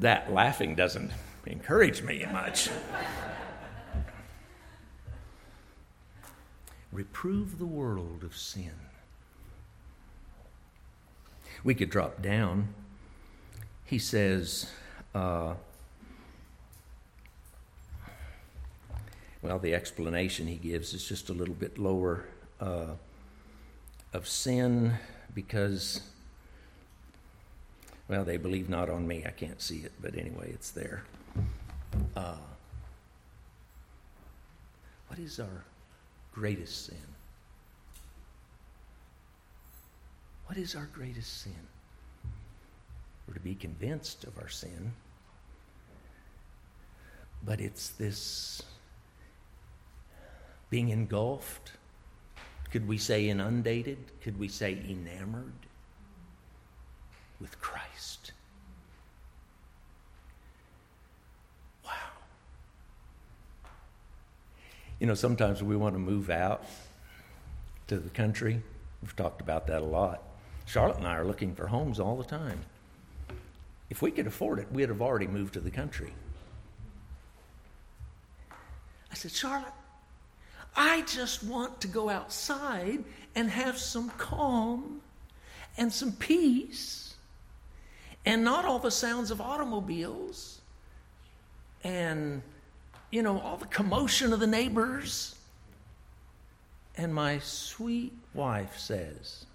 that 0.00 0.32
laughing 0.32 0.74
doesn't 0.74 1.12
encourage 1.46 2.02
me 2.02 2.26
much. 2.32 2.68
Reprove 6.92 7.58
the 7.58 7.66
world 7.66 8.24
of 8.24 8.36
sin. 8.36 8.72
We 11.62 11.74
could 11.74 11.90
drop 11.90 12.22
down. 12.22 12.74
He 13.84 13.98
says, 13.98 14.70
uh, 15.14 15.54
well, 19.42 19.58
the 19.58 19.74
explanation 19.74 20.46
he 20.46 20.56
gives 20.56 20.94
is 20.94 21.06
just 21.06 21.28
a 21.28 21.32
little 21.32 21.54
bit 21.54 21.78
lower 21.78 22.24
uh, 22.60 22.94
of 24.12 24.26
sin 24.26 24.94
because, 25.34 26.00
well, 28.08 28.24
they 28.24 28.36
believe 28.36 28.68
not 28.68 28.88
on 28.88 29.06
me. 29.06 29.24
I 29.26 29.30
can't 29.30 29.60
see 29.60 29.78
it, 29.78 29.92
but 30.00 30.16
anyway, 30.16 30.50
it's 30.52 30.70
there. 30.70 31.04
Uh, 32.16 32.36
what 35.08 35.18
is 35.18 35.40
our 35.40 35.64
greatest 36.40 36.86
sin? 36.86 36.96
What 40.46 40.56
is 40.56 40.74
our 40.74 40.88
greatest 40.94 41.42
sin? 41.42 41.68
We're 43.28 43.34
to 43.34 43.40
be 43.40 43.54
convinced 43.54 44.24
of 44.24 44.38
our 44.38 44.48
sin, 44.48 44.92
but 47.44 47.60
it's 47.60 47.90
this 47.90 48.62
being 50.70 50.88
engulfed. 50.88 51.72
Could 52.72 52.88
we 52.88 52.96
say 52.96 53.28
inundated? 53.28 53.98
Could 54.22 54.38
we 54.38 54.48
say 54.48 54.72
enamored 54.88 55.52
with 57.38 57.60
Christ? 57.60 58.32
Wow. 61.84 61.90
You 65.00 65.06
know, 65.06 65.14
sometimes 65.14 65.62
we 65.62 65.76
want 65.76 65.94
to 65.94 65.98
move 65.98 66.28
out 66.28 66.64
to 67.88 67.98
the 67.98 68.10
country. 68.10 68.62
We've 69.02 69.16
talked 69.16 69.40
about 69.40 69.66
that 69.68 69.80
a 69.80 69.84
lot. 69.84 70.22
Charlotte 70.66 70.98
and 70.98 71.06
I 71.06 71.16
are 71.16 71.24
looking 71.24 71.54
for 71.54 71.66
homes 71.66 71.98
all 71.98 72.16
the 72.16 72.24
time. 72.24 72.60
If 73.88 74.02
we 74.02 74.10
could 74.10 74.26
afford 74.26 74.58
it, 74.58 74.70
we'd 74.70 74.90
have 74.90 75.00
already 75.00 75.26
moved 75.26 75.54
to 75.54 75.60
the 75.60 75.70
country. 75.70 76.12
I 79.10 79.14
said, 79.14 79.32
Charlotte, 79.32 79.72
I 80.76 81.00
just 81.02 81.42
want 81.42 81.80
to 81.80 81.88
go 81.88 82.08
outside 82.10 83.02
and 83.34 83.50
have 83.50 83.78
some 83.78 84.10
calm 84.10 85.00
and 85.78 85.92
some 85.92 86.12
peace 86.12 87.14
and 88.26 88.44
not 88.44 88.66
all 88.66 88.78
the 88.78 88.90
sounds 88.90 89.30
of 89.30 89.40
automobiles 89.40 90.60
and, 91.82 92.42
you 93.10 93.22
know, 93.22 93.40
all 93.40 93.56
the 93.56 93.66
commotion 93.66 94.32
of 94.32 94.40
the 94.40 94.46
neighbors. 94.46 95.34
And 96.96 97.14
my 97.14 97.38
sweet 97.38 98.12
wife 98.34 98.78
says, 98.78 99.46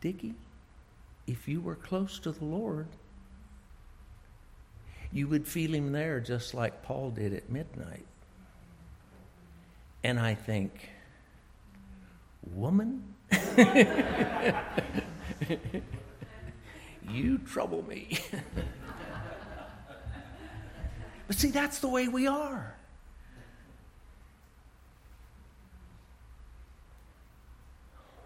Dickie, 0.00 0.34
if 1.26 1.46
you 1.46 1.60
were 1.60 1.74
close 1.76 2.18
to 2.20 2.32
the 2.32 2.44
Lord, 2.44 2.88
you 5.12 5.28
would 5.28 5.46
feel 5.46 5.74
him 5.74 5.92
there 5.92 6.20
just 6.20 6.54
like 6.54 6.82
Paul 6.82 7.10
did 7.10 7.34
at 7.34 7.50
midnight. 7.50 8.06
And 10.02 10.18
I 10.18 10.34
think, 10.34 10.88
woman, 12.54 13.04
you 17.10 17.38
trouble 17.38 17.84
me. 17.86 18.18
but 21.30 21.38
see, 21.38 21.52
that's 21.52 21.78
the 21.78 21.86
way 21.86 22.08
we 22.08 22.26
are. 22.26 22.74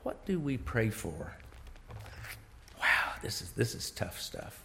What 0.04 0.24
do 0.24 0.40
we 0.40 0.56
pray 0.56 0.88
for? 0.88 1.36
Wow, 2.80 3.12
this 3.20 3.42
is, 3.42 3.50
this 3.50 3.74
is 3.74 3.90
tough 3.90 4.18
stuff. 4.18 4.58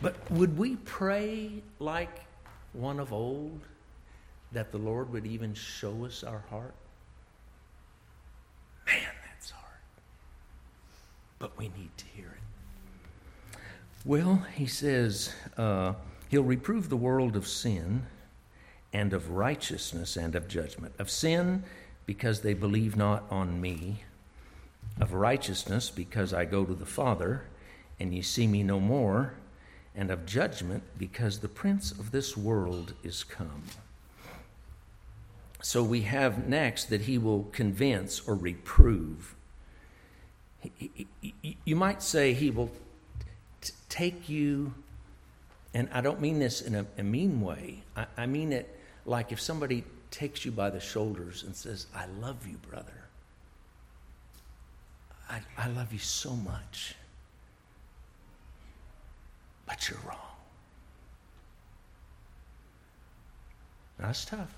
But 0.00 0.16
would 0.30 0.56
we 0.56 0.76
pray 0.76 1.62
like 1.78 2.20
one 2.72 2.98
of 2.98 3.12
old? 3.12 3.60
that 4.52 4.72
the 4.72 4.78
Lord 4.78 5.12
would 5.12 5.26
even 5.26 5.54
show 5.54 6.04
us 6.04 6.24
our 6.24 6.42
heart? 6.50 6.74
Man, 8.86 8.96
that's 9.28 9.50
hard. 9.50 9.78
But 11.38 11.56
we 11.56 11.68
need 11.68 11.90
to 11.98 12.04
hear 12.06 12.36
it. 12.36 13.58
Well, 14.04 14.44
he 14.54 14.66
says, 14.66 15.32
uh, 15.56 15.92
He'll 16.30 16.42
reprove 16.44 16.88
the 16.88 16.96
world 16.96 17.34
of 17.34 17.48
sin 17.48 18.06
and 18.92 19.12
of 19.12 19.32
righteousness 19.32 20.16
and 20.16 20.36
of 20.36 20.46
judgment. 20.46 20.94
Of 20.96 21.10
sin, 21.10 21.64
because 22.06 22.42
they 22.42 22.54
believe 22.54 22.96
not 22.96 23.24
on 23.30 23.60
me. 23.60 24.04
Of 25.00 25.12
righteousness, 25.12 25.90
because 25.90 26.32
I 26.32 26.44
go 26.44 26.64
to 26.64 26.74
the 26.74 26.86
Father, 26.86 27.42
and 27.98 28.14
ye 28.14 28.22
see 28.22 28.46
me 28.46 28.62
no 28.62 28.78
more. 28.78 29.34
And 29.96 30.08
of 30.12 30.24
judgment, 30.24 30.84
because 30.96 31.40
the 31.40 31.48
prince 31.48 31.90
of 31.90 32.12
this 32.12 32.36
world 32.36 32.94
is 33.02 33.24
come. 33.24 33.64
So 35.62 35.82
we 35.82 36.02
have 36.02 36.46
next 36.48 36.84
that 36.86 37.02
he 37.02 37.18
will 37.18 37.48
convince 37.50 38.20
or 38.20 38.36
reprove. 38.36 39.34
You 41.64 41.74
might 41.74 42.02
say 42.04 42.34
he 42.34 42.50
will 42.50 42.70
t- 43.60 43.72
take 43.88 44.28
you, 44.28 44.74
and 45.74 45.88
I 45.92 46.00
don't 46.00 46.20
mean 46.20 46.38
this 46.38 46.62
in 46.62 46.74
a, 46.74 46.86
a 46.98 47.02
mean 47.02 47.40
way. 47.40 47.82
I, 47.96 48.06
I 48.16 48.26
mean 48.26 48.52
it 48.52 48.78
like 49.04 49.32
if 49.32 49.40
somebody 49.40 49.84
takes 50.10 50.44
you 50.44 50.50
by 50.50 50.70
the 50.70 50.80
shoulders 50.80 51.44
and 51.44 51.54
says, 51.54 51.86
I 51.94 52.06
love 52.20 52.46
you, 52.46 52.56
brother. 52.68 53.04
I, 55.28 55.40
I 55.56 55.68
love 55.68 55.92
you 55.92 55.98
so 55.98 56.34
much. 56.34 56.96
But 59.66 59.88
you're 59.88 60.00
wrong. 60.06 60.18
That's 63.98 64.24
tough. 64.24 64.52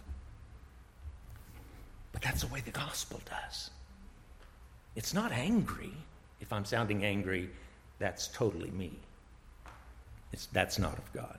But 2.13 2.23
that's 2.23 2.43
the 2.43 2.47
way 2.47 2.61
the 2.61 2.71
gospel 2.71 3.21
does. 3.29 3.71
It's 4.97 5.13
not 5.13 5.33
angry. 5.33 5.93
If 6.41 6.53
I'm 6.53 6.65
sounding 6.65 7.05
angry, 7.05 7.51
that's 7.99 8.29
totally 8.29 8.71
me. 8.71 8.93
It's, 10.33 10.47
that's 10.47 10.79
not 10.79 10.99
of 10.99 11.13
God. 11.13 11.39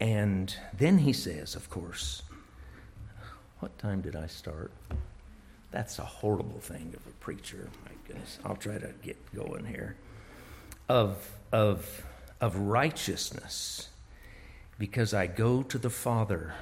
And 0.00 0.54
then 0.76 0.98
he 0.98 1.12
says, 1.12 1.54
of 1.54 1.70
course, 1.70 2.22
what 3.60 3.76
time 3.78 4.00
did 4.00 4.14
I 4.14 4.26
start? 4.26 4.70
That's 5.70 5.98
a 5.98 6.04
horrible 6.04 6.60
thing 6.60 6.94
of 6.96 7.06
a 7.06 7.14
preacher. 7.16 7.68
My 7.84 7.92
goodness. 8.06 8.38
I'll 8.44 8.56
try 8.56 8.78
to 8.78 8.92
get 9.02 9.16
going 9.34 9.64
here. 9.64 9.96
Of, 10.88 11.30
of, 11.52 12.06
of 12.40 12.56
righteousness, 12.56 13.88
because 14.78 15.12
I 15.12 15.26
go 15.26 15.62
to 15.64 15.78
the 15.78 15.90
Father 15.90 16.54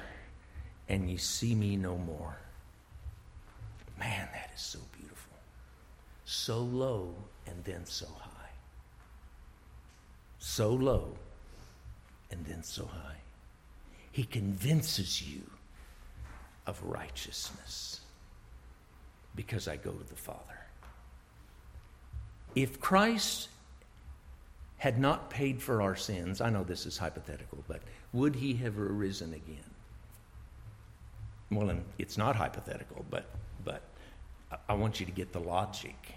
and 0.89 1.09
ye 1.09 1.17
see 1.17 1.53
me 1.53 1.77
no 1.77 1.97
more. 1.97 2.37
Man, 3.99 4.27
that 4.33 4.51
is 4.55 4.61
so 4.61 4.79
beautiful. 4.97 5.33
So 6.25 6.59
low 6.59 7.13
and 7.45 7.63
then 7.63 7.85
so 7.85 8.07
high. 8.19 8.26
So 10.47 10.69
low 10.69 11.09
and 12.31 12.45
then 12.45 12.63
so 12.63 12.85
high. 12.85 13.17
He 14.11 14.23
convinces 14.23 15.21
you 15.21 15.41
of 16.65 16.81
righteousness 16.81 17.99
because 19.35 19.67
I 19.67 19.75
go 19.75 19.91
to 19.91 20.03
the 20.05 20.15
Father. 20.15 20.39
If 22.55 22.79
Christ 22.79 23.49
had 24.77 24.97
not 24.97 25.29
paid 25.29 25.61
for 25.61 25.81
our 25.81 25.97
sins, 25.97 26.39
I 26.39 26.49
know 26.49 26.63
this 26.63 26.85
is 26.85 26.97
hypothetical, 26.97 27.63
but 27.67 27.81
would 28.13 28.37
he 28.37 28.53
have 28.55 28.79
arisen 28.79 29.33
again? 29.33 29.69
well, 31.51 31.77
it's 31.99 32.17
not 32.17 32.37
hypothetical, 32.37 33.05
but, 33.09 33.25
but 33.65 33.81
I 34.67 34.73
want 34.73 35.01
you 35.01 35.05
to 35.05 35.11
get 35.11 35.33
the 35.33 35.41
logic. 35.41 36.16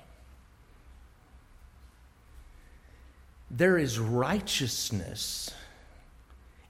There 3.50 3.76
is 3.76 3.98
righteousness 3.98 5.50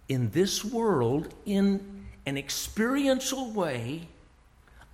in 0.08 0.30
this 0.30 0.64
world 0.64 1.32
in 1.44 2.06
an 2.26 2.38
experiential 2.38 3.50
way 3.50 4.08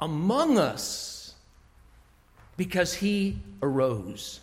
among 0.00 0.58
us 0.58 1.34
because 2.56 2.94
he 2.94 3.38
arose. 3.62 4.40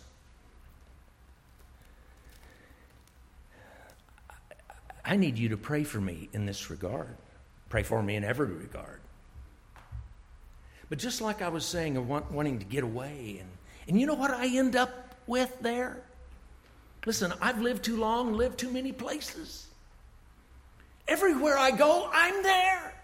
I 5.04 5.16
need 5.16 5.38
you 5.38 5.50
to 5.50 5.56
pray 5.56 5.84
for 5.84 6.00
me 6.00 6.28
in 6.32 6.46
this 6.46 6.70
regard. 6.70 7.14
Pray 7.68 7.82
for 7.82 8.02
me 8.02 8.16
in 8.16 8.24
every 8.24 8.46
regard. 8.46 9.00
But 10.88 10.98
just 10.98 11.20
like 11.20 11.42
I 11.42 11.48
was 11.48 11.66
saying 11.66 11.96
of 11.96 12.08
wanting 12.08 12.58
to 12.60 12.64
get 12.64 12.84
away, 12.84 13.38
and, 13.40 13.50
and 13.88 14.00
you 14.00 14.06
know 14.06 14.14
what 14.14 14.30
I 14.30 14.46
end 14.56 14.76
up 14.76 15.14
with 15.26 15.54
there? 15.60 15.98
Listen, 17.06 17.32
I've 17.40 17.60
lived 17.60 17.84
too 17.84 17.96
long, 17.96 18.34
lived 18.34 18.58
too 18.58 18.70
many 18.70 18.92
places. 18.92 19.66
Everywhere 21.06 21.58
I 21.58 21.70
go, 21.70 22.08
I'm 22.12 22.42
there. 22.42 22.94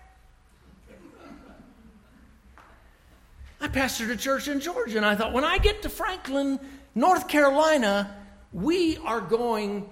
I 3.61 3.69
pastored 3.69 4.11
a 4.11 4.17
church 4.17 4.49
in 4.49 4.61
Georgia, 4.61 4.97
and 4.97 5.05
I 5.05 5.15
thought, 5.15 5.35
when 5.35 5.45
I 5.45 5.59
get 5.59 5.83
to 5.83 5.91
Franklin, 5.91 6.59
North 6.95 7.29
Carolina, 7.29 8.17
we 8.55 8.97
are 8.99 9.21
going, 9.21 9.89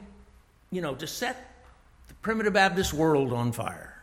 you 0.70 0.80
know, 0.80 0.94
to 0.94 1.06
set 1.06 1.54
the 2.08 2.14
primitive 2.14 2.54
Baptist 2.54 2.94
world 2.94 3.32
on 3.34 3.52
fire. 3.52 3.94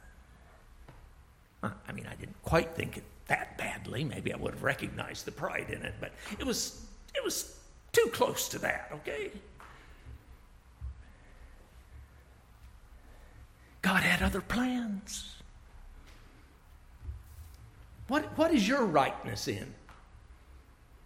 I 1.64 1.92
mean, 1.94 2.06
I 2.06 2.14
didn't 2.16 2.40
quite 2.44 2.76
think 2.76 2.98
it 2.98 3.04
that 3.28 3.58
badly. 3.58 4.04
Maybe 4.04 4.32
I 4.32 4.38
would 4.38 4.54
have 4.54 4.62
recognized 4.62 5.26
the 5.26 5.32
pride 5.32 5.72
in 5.72 5.82
it, 5.82 5.96
but 6.00 6.12
it 6.38 6.46
was, 6.46 6.86
it 7.16 7.24
was 7.24 7.58
too 7.92 8.08
close 8.14 8.48
to 8.50 8.60
that, 8.60 8.92
okay? 8.94 9.32
God 13.86 14.02
had 14.02 14.24
other 14.24 14.42
plans. 14.42 15.36
What, 18.08 18.36
what 18.36 18.52
is 18.52 18.68
your 18.68 18.84
rightness 18.84 19.48
in? 19.48 19.76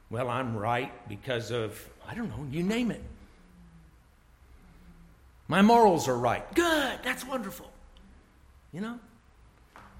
Well, 0.09 0.29
I'm 0.29 0.55
right 0.55 0.89
because 1.09 1.51
of, 1.51 1.77
I 2.07 2.15
don't 2.15 2.29
know, 2.29 2.47
you 2.49 2.63
name 2.63 2.89
it. 2.89 3.03
My 5.49 5.61
morals 5.61 6.07
are 6.07 6.17
right. 6.17 6.55
Good, 6.55 6.99
that's 7.03 7.27
wonderful. 7.27 7.69
You 8.71 8.79
know? 8.79 8.99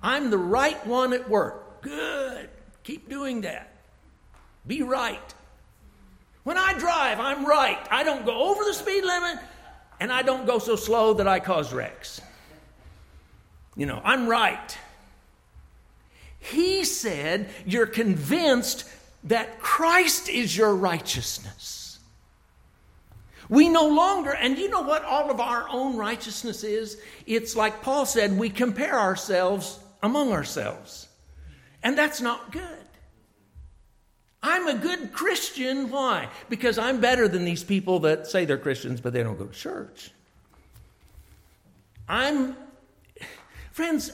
I'm 0.01 0.29
the 0.29 0.37
right 0.37 0.87
one 0.87 1.11
at 1.11 1.29
work. 1.29 1.81
Good, 1.81 2.49
keep 2.83 3.09
doing 3.09 3.41
that. 3.41 3.73
Be 4.65 4.83
right. 4.83 5.33
When 6.45 6.57
I 6.57 6.79
drive, 6.79 7.19
I'm 7.19 7.45
right. 7.45 7.85
I 7.91 8.05
don't 8.05 8.25
go 8.25 8.41
over 8.51 8.63
the 8.63 8.73
speed 8.73 9.03
limit 9.03 9.37
and 9.99 10.13
I 10.13 10.21
don't 10.21 10.45
go 10.45 10.59
so 10.59 10.77
slow 10.77 11.15
that 11.15 11.27
I 11.27 11.41
cause 11.41 11.73
wrecks. 11.73 12.21
You 13.79 13.85
know, 13.85 14.01
I'm 14.03 14.27
right. 14.27 14.77
He 16.37 16.83
said, 16.83 17.49
You're 17.65 17.85
convinced 17.85 18.83
that 19.23 19.61
Christ 19.61 20.27
is 20.27 20.55
your 20.55 20.75
righteousness. 20.75 21.99
We 23.47 23.69
no 23.69 23.87
longer, 23.87 24.31
and 24.31 24.57
you 24.57 24.69
know 24.69 24.81
what 24.81 25.05
all 25.05 25.31
of 25.31 25.39
our 25.39 25.65
own 25.69 25.95
righteousness 25.95 26.65
is? 26.65 27.01
It's 27.25 27.55
like 27.55 27.81
Paul 27.81 28.05
said, 28.05 28.37
we 28.37 28.49
compare 28.49 28.99
ourselves 28.99 29.79
among 30.03 30.33
ourselves. 30.33 31.07
And 31.81 31.97
that's 31.97 32.19
not 32.19 32.51
good. 32.51 32.85
I'm 34.43 34.67
a 34.67 34.75
good 34.75 35.13
Christian. 35.13 35.89
Why? 35.89 36.27
Because 36.49 36.77
I'm 36.77 36.99
better 36.99 37.29
than 37.29 37.45
these 37.45 37.63
people 37.63 37.99
that 38.01 38.27
say 38.27 38.43
they're 38.43 38.57
Christians, 38.57 38.99
but 38.99 39.13
they 39.13 39.23
don't 39.23 39.37
go 39.37 39.45
to 39.45 39.53
church. 39.53 40.11
I'm, 42.09 42.55
friends, 43.79 44.11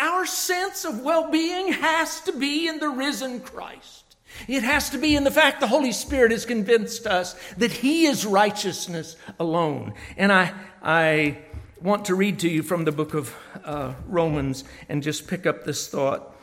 our 0.00 0.26
sense 0.26 0.84
of 0.84 1.00
well 1.00 1.30
being 1.30 1.72
has 1.72 2.20
to 2.22 2.32
be 2.32 2.66
in 2.66 2.80
the 2.80 2.88
risen 2.88 3.38
Christ. 3.38 4.16
It 4.48 4.64
has 4.64 4.90
to 4.90 4.98
be 4.98 5.14
in 5.14 5.22
the 5.22 5.30
fact 5.30 5.60
the 5.60 5.68
Holy 5.68 5.92
Spirit 5.92 6.32
has 6.32 6.44
convinced 6.44 7.06
us 7.06 7.36
that 7.56 7.70
He 7.70 8.06
is 8.06 8.26
righteousness 8.26 9.14
alone. 9.38 9.94
And 10.16 10.32
I, 10.32 10.52
I 10.82 11.38
want 11.80 12.06
to 12.06 12.16
read 12.16 12.40
to 12.40 12.48
you 12.48 12.64
from 12.64 12.84
the 12.84 12.90
book 12.90 13.14
of 13.14 13.32
uh, 13.64 13.94
Romans 14.08 14.64
and 14.88 15.04
just 15.04 15.28
pick 15.28 15.46
up 15.46 15.62
this 15.62 15.86
thought. 15.86 16.34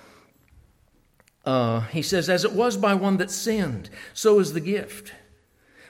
Uh, 1.43 1.81
he 1.81 2.01
says, 2.01 2.29
As 2.29 2.45
it 2.45 2.53
was 2.53 2.77
by 2.77 2.93
one 2.93 3.17
that 3.17 3.29
sinned, 3.29 3.89
so 4.13 4.39
is 4.39 4.53
the 4.53 4.61
gift. 4.61 5.11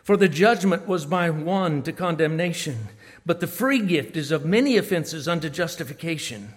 For 0.01 0.17
the 0.17 0.27
judgment 0.27 0.87
was 0.87 1.05
by 1.05 1.29
one 1.29 1.83
to 1.83 1.93
condemnation, 1.93 2.89
but 3.27 3.41
the 3.41 3.47
free 3.47 3.85
gift 3.85 4.17
is 4.17 4.31
of 4.31 4.43
many 4.43 4.75
offenses 4.75 5.27
unto 5.27 5.51
justification. 5.51 6.55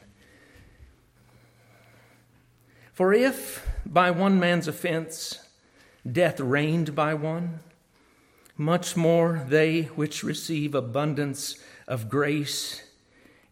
For 2.97 3.13
if 3.13 3.69
by 3.85 4.11
one 4.11 4.41
man's 4.41 4.67
offense 4.67 5.39
death 6.11 6.41
reigned 6.41 6.95
by 6.95 7.13
one, 7.13 7.61
much 8.57 8.97
more 8.97 9.45
they 9.47 9.83
which 9.83 10.23
receive 10.23 10.75
abundance 10.75 11.63
of 11.87 12.09
grace 12.09 12.89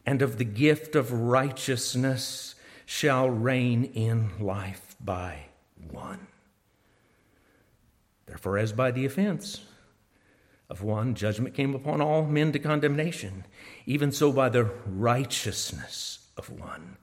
and 0.06 0.22
of 0.22 0.38
the 0.38 0.46
gift 0.46 0.96
of 0.96 1.12
righteousness 1.12 2.54
shall 2.86 3.28
reign 3.28 3.84
in 3.84 4.30
life 4.40 4.96
by 4.98 5.40
one. 5.90 6.26
Therefore, 8.24 8.56
as 8.56 8.72
by 8.72 8.92
the 8.92 9.04
offense 9.04 9.60
of 10.70 10.82
one, 10.82 11.14
judgment 11.14 11.54
came 11.54 11.74
upon 11.74 12.00
all 12.00 12.24
men 12.24 12.50
to 12.52 12.58
condemnation, 12.58 13.44
even 13.84 14.10
so 14.10 14.32
by 14.32 14.48
the 14.48 14.64
righteousness 14.86 16.30
of 16.38 16.48
one 16.48 16.96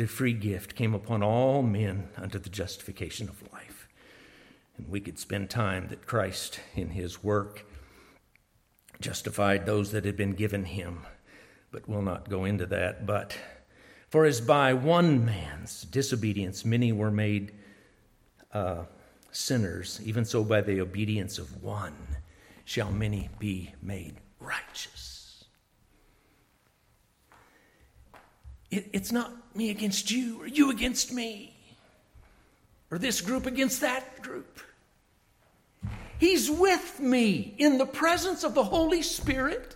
the 0.00 0.06
free 0.06 0.32
gift 0.32 0.74
came 0.74 0.94
upon 0.94 1.22
all 1.22 1.62
men 1.62 2.08
unto 2.16 2.38
the 2.38 2.48
justification 2.48 3.28
of 3.28 3.52
life. 3.52 3.86
And 4.78 4.88
we 4.88 4.98
could 4.98 5.18
spend 5.18 5.50
time 5.50 5.88
that 5.88 6.06
Christ, 6.06 6.58
in 6.74 6.88
his 6.88 7.22
work, 7.22 7.66
justified 8.98 9.66
those 9.66 9.92
that 9.92 10.06
had 10.06 10.16
been 10.16 10.32
given 10.32 10.64
him, 10.64 11.04
but 11.70 11.86
we'll 11.86 12.00
not 12.00 12.30
go 12.30 12.46
into 12.46 12.64
that. 12.64 13.04
But 13.04 13.36
for 14.08 14.24
as 14.24 14.40
by 14.40 14.72
one 14.72 15.26
man's 15.26 15.82
disobedience 15.82 16.64
many 16.64 16.92
were 16.92 17.10
made 17.10 17.52
uh, 18.54 18.84
sinners, 19.32 20.00
even 20.02 20.24
so 20.24 20.42
by 20.44 20.62
the 20.62 20.80
obedience 20.80 21.36
of 21.38 21.62
one 21.62 22.16
shall 22.64 22.90
many 22.90 23.28
be 23.38 23.74
made 23.82 24.14
righteous. 24.38 25.44
It, 28.70 28.88
it's 28.94 29.12
not 29.12 29.30
me 29.54 29.70
against 29.70 30.10
you 30.10 30.42
or 30.42 30.46
you 30.46 30.70
against 30.70 31.12
me 31.12 31.54
or 32.90 32.98
this 32.98 33.20
group 33.20 33.46
against 33.46 33.80
that 33.80 34.22
group. 34.22 34.60
He's 36.18 36.50
with 36.50 37.00
me 37.00 37.54
in 37.56 37.78
the 37.78 37.86
presence 37.86 38.44
of 38.44 38.54
the 38.54 38.64
Holy 38.64 39.02
Spirit. 39.02 39.74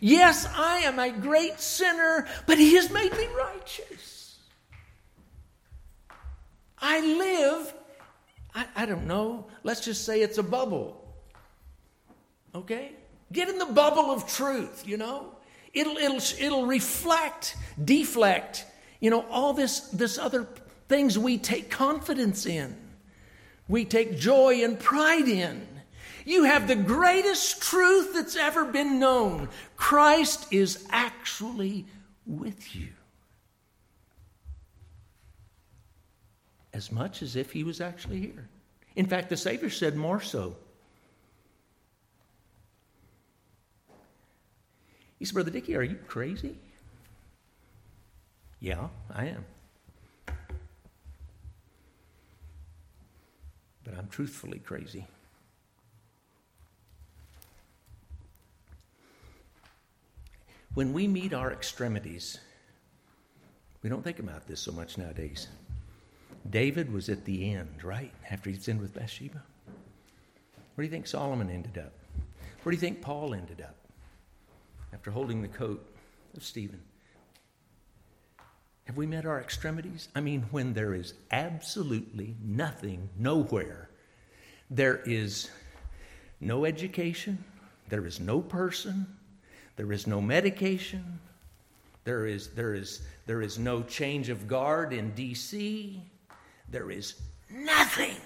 Yes, 0.00 0.48
I 0.54 0.78
am 0.78 0.98
a 0.98 1.10
great 1.10 1.58
sinner, 1.60 2.28
but 2.46 2.58
He 2.58 2.74
has 2.76 2.90
made 2.90 3.12
me 3.12 3.26
righteous. 3.36 4.38
I 6.78 7.00
live, 7.00 7.74
I, 8.54 8.66
I, 8.76 8.86
don't 8.86 9.06
know, 9.06 9.46
let's 9.62 9.80
just 9.80 10.04
say 10.04 10.20
it's 10.20 10.38
a 10.38 10.42
bubble. 10.42 11.00
Okay? 12.54 12.92
Get 13.32 13.48
in 13.48 13.58
the 13.58 13.66
bubble 13.66 14.10
of 14.10 14.28
truth, 14.28 14.86
you 14.86 14.96
know? 14.96 15.34
It'll, 15.72 15.96
it'll, 15.96 16.20
it'll 16.38 16.66
reflect, 16.66 17.56
deflect, 17.82 18.66
you 19.04 19.10
know, 19.10 19.26
all 19.30 19.52
this, 19.52 19.80
this 19.90 20.16
other 20.16 20.48
things 20.88 21.18
we 21.18 21.36
take 21.36 21.70
confidence 21.70 22.46
in. 22.46 22.74
We 23.68 23.84
take 23.84 24.16
joy 24.16 24.64
and 24.64 24.80
pride 24.80 25.28
in. 25.28 25.68
You 26.24 26.44
have 26.44 26.66
the 26.66 26.74
greatest 26.74 27.60
truth 27.60 28.14
that's 28.14 28.34
ever 28.34 28.64
been 28.64 28.98
known. 28.98 29.50
Christ 29.76 30.46
is 30.50 30.86
actually 30.88 31.84
with 32.24 32.74
you. 32.74 32.88
As 36.72 36.90
much 36.90 37.20
as 37.20 37.36
if 37.36 37.52
he 37.52 37.62
was 37.62 37.82
actually 37.82 38.20
here. 38.20 38.48
In 38.96 39.04
fact, 39.04 39.28
the 39.28 39.36
Savior 39.36 39.68
said 39.68 39.96
more 39.96 40.22
so. 40.22 40.56
He 45.18 45.26
said, 45.26 45.34
Brother 45.34 45.50
Dickie, 45.50 45.76
are 45.76 45.82
you 45.82 45.98
crazy? 46.08 46.56
Yeah, 48.64 48.88
I 49.14 49.26
am. 49.26 49.44
But 53.84 53.98
I'm 53.98 54.08
truthfully 54.08 54.58
crazy. 54.58 55.06
When 60.72 60.94
we 60.94 61.06
meet 61.06 61.34
our 61.34 61.52
extremities, 61.52 62.38
we 63.82 63.90
don't 63.90 64.02
think 64.02 64.18
about 64.18 64.46
this 64.46 64.60
so 64.60 64.72
much 64.72 64.96
nowadays. 64.96 65.48
David 66.48 66.90
was 66.90 67.10
at 67.10 67.26
the 67.26 67.52
end, 67.52 67.84
right? 67.84 68.12
After 68.30 68.48
he 68.48 68.56
sinned 68.56 68.80
with 68.80 68.94
Bathsheba. 68.94 69.42
Where 70.74 70.82
do 70.82 70.84
you 70.84 70.90
think 70.90 71.06
Solomon 71.06 71.50
ended 71.50 71.76
up? 71.76 71.92
Where 72.62 72.70
do 72.70 72.76
you 72.76 72.80
think 72.80 73.02
Paul 73.02 73.34
ended 73.34 73.60
up? 73.60 73.76
after 74.94 75.10
holding 75.10 75.42
the 75.42 75.48
coat 75.48 75.84
of 76.34 76.42
Stephen. 76.42 76.80
Have 78.84 78.96
we 78.96 79.06
met 79.06 79.24
our 79.24 79.40
extremities? 79.40 80.08
I 80.14 80.20
mean, 80.20 80.46
when 80.50 80.74
there 80.74 80.94
is 80.94 81.14
absolutely 81.30 82.36
nothing, 82.44 83.08
nowhere, 83.18 83.88
there 84.70 85.00
is 85.06 85.50
no 86.40 86.64
education, 86.64 87.42
there 87.88 88.06
is 88.06 88.20
no 88.20 88.40
person, 88.40 89.06
there 89.76 89.90
is 89.92 90.06
no 90.06 90.20
medication, 90.20 91.18
there 92.04 92.26
is, 92.26 92.48
there 92.50 92.74
is, 92.74 93.00
there 93.26 93.40
is 93.40 93.58
no 93.58 93.82
change 93.82 94.28
of 94.28 94.46
guard 94.46 94.92
in 94.92 95.10
D.C., 95.12 96.02
there 96.68 96.90
is 96.90 97.14
nothing 97.50 98.16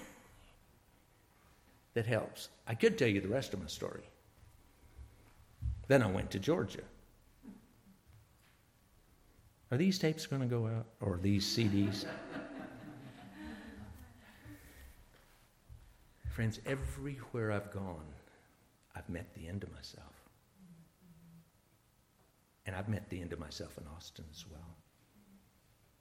that 1.93 2.05
helps. 2.05 2.49
I 2.67 2.75
could 2.75 2.97
tell 2.97 3.07
you 3.07 3.21
the 3.21 3.27
rest 3.27 3.53
of 3.53 3.61
my 3.61 3.67
story. 3.67 4.03
Then 5.87 6.03
I 6.03 6.07
went 6.07 6.31
to 6.31 6.39
Georgia. 6.39 6.83
Are 9.71 9.77
these 9.77 9.99
tapes 9.99 10.25
going 10.25 10.41
to 10.41 10.47
go 10.47 10.65
out 10.65 10.87
or 10.99 11.19
these 11.21 11.45
CDs? 11.45 12.05
Friends, 16.29 16.59
everywhere 16.65 17.51
I've 17.51 17.71
gone, 17.71 18.05
I've 18.95 19.07
met 19.09 19.31
the 19.35 19.47
end 19.47 19.63
of 19.63 19.71
myself. 19.73 20.15
And 22.65 22.75
I've 22.75 22.89
met 22.89 23.09
the 23.09 23.21
end 23.21 23.33
of 23.33 23.39
myself 23.39 23.77
in 23.77 23.83
Austin 23.95 24.25
as 24.31 24.45
well. 24.49 24.77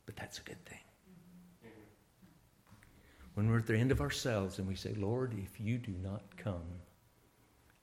But 0.07 0.17
that's 0.17 0.39
a 0.39 0.43
good 0.43 0.65
thing. 0.65 0.79
when 3.35 3.51
we're 3.51 3.59
at 3.59 3.67
the 3.67 3.77
end 3.77 3.93
of 3.93 4.01
ourselves 4.01 4.59
and 4.59 4.67
we 4.67 4.75
say, 4.75 4.95
Lord, 4.95 5.35
if 5.39 5.61
you 5.61 5.79
do 5.79 5.93
not 6.03 6.23
come, 6.37 6.67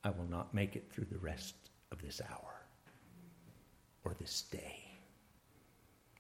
I 0.03 0.09
will 0.09 0.27
not 0.29 0.53
make 0.53 0.75
it 0.75 0.91
through 0.91 1.05
the 1.11 1.17
rest 1.19 1.55
of 1.91 2.01
this 2.01 2.21
hour 2.29 2.61
or 4.03 4.13
this 4.19 4.41
day. 4.41 4.84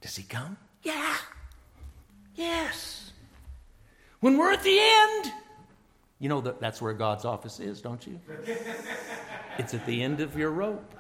Does 0.05 0.15
he 0.15 0.21
come? 0.21 0.55
Yeah. 0.83 1.15
Yes. 2.35 3.11
When 4.19 4.37
we're 4.37 4.51
at 4.51 4.61
the 4.61 4.77
end, 4.79 5.33
you 6.19 6.29
know 6.29 6.41
that 6.41 6.59
that's 6.59 6.79
where 6.79 6.93
God's 6.93 7.25
office 7.25 7.59
is, 7.59 7.81
don't 7.81 8.05
you? 8.05 8.19
it's 9.57 9.73
at 9.73 9.83
the 9.87 10.03
end 10.03 10.21
of 10.21 10.37
your 10.37 10.51
rope. 10.51 10.93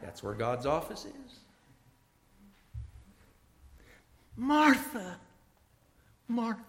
That's 0.00 0.22
where 0.22 0.34
God's 0.34 0.66
office 0.66 1.04
is. 1.04 1.40
Martha, 4.36 5.16
Martha, 6.28 6.62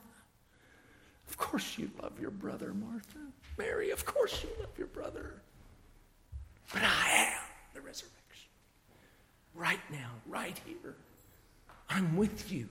of 1.29 1.37
course 1.37 1.77
you 1.77 1.91
love 2.01 2.19
your 2.19 2.31
brother, 2.31 2.73
Martha. 2.73 3.19
Mary, 3.59 3.91
of 3.91 4.07
course 4.07 4.41
you 4.41 4.49
love 4.59 4.75
your 4.75 4.87
brother. 4.87 5.35
But 6.73 6.81
I 6.81 7.09
am 7.27 7.43
the 7.75 7.81
resurrection. 7.81 8.24
Right 9.55 9.79
now, 9.89 10.09
right 10.27 10.59
here. 10.65 10.95
I'm 11.89 12.17
with 12.17 12.51
you. 12.51 12.67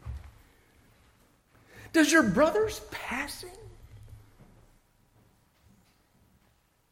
Does 1.92 2.12
your 2.12 2.22
brother's 2.22 2.80
passing 2.90 3.50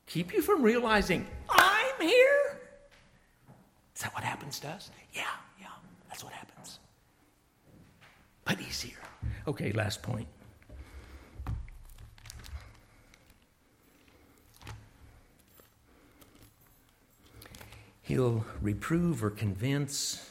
keep 0.06 0.32
you 0.32 0.40
from 0.40 0.62
realizing 0.62 1.26
I'm 1.48 2.00
here? 2.00 2.60
Is 3.94 4.02
that 4.02 4.14
what 4.14 4.24
happens 4.24 4.60
to 4.60 4.68
us? 4.68 4.90
Yeah, 5.12 5.24
yeah, 5.60 5.66
that's 6.08 6.24
what 6.24 6.32
happens. 6.32 6.78
But 8.44 8.58
he's 8.58 8.80
here. 8.80 8.96
Okay, 9.46 9.72
last 9.72 10.02
point. 10.02 10.26
He'll 18.12 18.44
reprove 18.60 19.24
or 19.24 19.30
convince. 19.30 20.28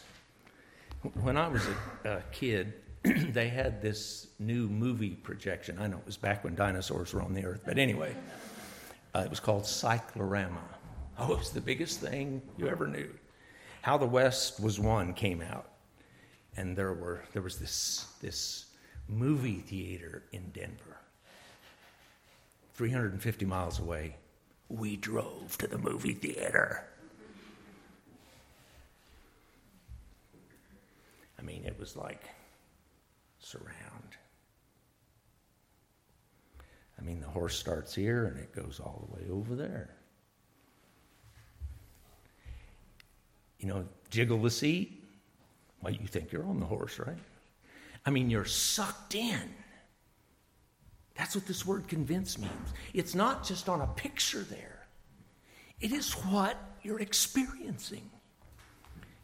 When 1.19 1.35
I 1.35 1.47
was 1.47 1.65
a, 1.65 2.09
a 2.09 2.21
kid, 2.31 2.73
they 3.03 3.47
had 3.47 3.81
this 3.81 4.27
new 4.37 4.67
movie 4.67 5.15
projection. 5.15 5.79
I 5.79 5.87
know 5.87 5.97
it 5.97 6.05
was 6.05 6.15
back 6.15 6.43
when 6.43 6.53
dinosaurs 6.53 7.11
were 7.11 7.23
on 7.23 7.33
the 7.33 7.43
earth, 7.43 7.61
but 7.65 7.79
anyway, 7.79 8.15
uh, 9.15 9.23
it 9.25 9.31
was 9.31 9.39
called 9.39 9.65
Cyclorama. 9.65 10.61
Oh, 11.17 11.33
it 11.33 11.39
was 11.39 11.49
the 11.49 11.59
biggest 11.59 11.99
thing 12.01 12.43
you 12.55 12.67
ever 12.67 12.85
knew. 12.85 13.09
How 13.81 13.97
the 13.97 14.05
West 14.05 14.59
Was 14.59 14.79
Won 14.79 15.15
came 15.15 15.41
out, 15.41 15.71
and 16.57 16.77
there 16.77 16.93
were 16.93 17.23
there 17.33 17.41
was 17.41 17.57
this 17.57 18.05
this 18.21 18.65
movie 19.07 19.63
theater 19.65 20.21
in 20.33 20.51
Denver, 20.51 20.99
350 22.75 23.43
miles 23.45 23.79
away. 23.79 24.17
We 24.69 24.97
drove 24.97 25.57
to 25.57 25.65
the 25.65 25.79
movie 25.79 26.13
theater. 26.13 26.85
I 31.41 31.43
mean, 31.43 31.63
it 31.65 31.77
was 31.79 31.95
like 31.95 32.23
surround. 33.39 34.15
I 36.99 37.03
mean, 37.03 37.19
the 37.19 37.27
horse 37.27 37.57
starts 37.57 37.95
here 37.95 38.25
and 38.25 38.37
it 38.37 38.53
goes 38.53 38.79
all 38.79 39.07
the 39.09 39.17
way 39.17 39.29
over 39.31 39.55
there. 39.55 39.89
You 43.59 43.67
know, 43.67 43.85
jiggle 44.09 44.39
the 44.39 44.51
seat. 44.51 45.03
Well, 45.81 45.93
you 45.93 46.05
think 46.05 46.31
you're 46.31 46.45
on 46.45 46.59
the 46.59 46.65
horse, 46.65 46.99
right? 46.99 47.17
I 48.05 48.11
mean, 48.11 48.29
you're 48.29 48.45
sucked 48.45 49.15
in. 49.15 49.41
That's 51.15 51.35
what 51.35 51.47
this 51.47 51.65
word 51.65 51.87
convince 51.87 52.37
means. 52.37 52.73
It's 52.93 53.15
not 53.15 53.43
just 53.43 53.67
on 53.67 53.81
a 53.81 53.87
picture 53.87 54.41
there, 54.41 54.85
it 55.79 55.91
is 55.91 56.13
what 56.13 56.57
you're 56.83 56.99
experiencing. 56.99 58.09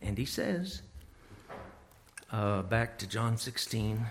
And 0.01 0.17
he 0.17 0.25
says, 0.25 0.81
uh, 2.31 2.61
back 2.63 2.97
to 2.99 3.07
John 3.07 3.37
16. 3.37 4.05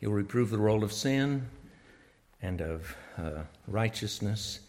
He'll 0.00 0.10
reprove 0.10 0.50
the 0.50 0.58
role 0.58 0.84
of 0.84 0.92
sin 0.92 1.46
and 2.40 2.60
of 2.60 2.94
uh, 3.18 3.42
righteousness 3.66 4.60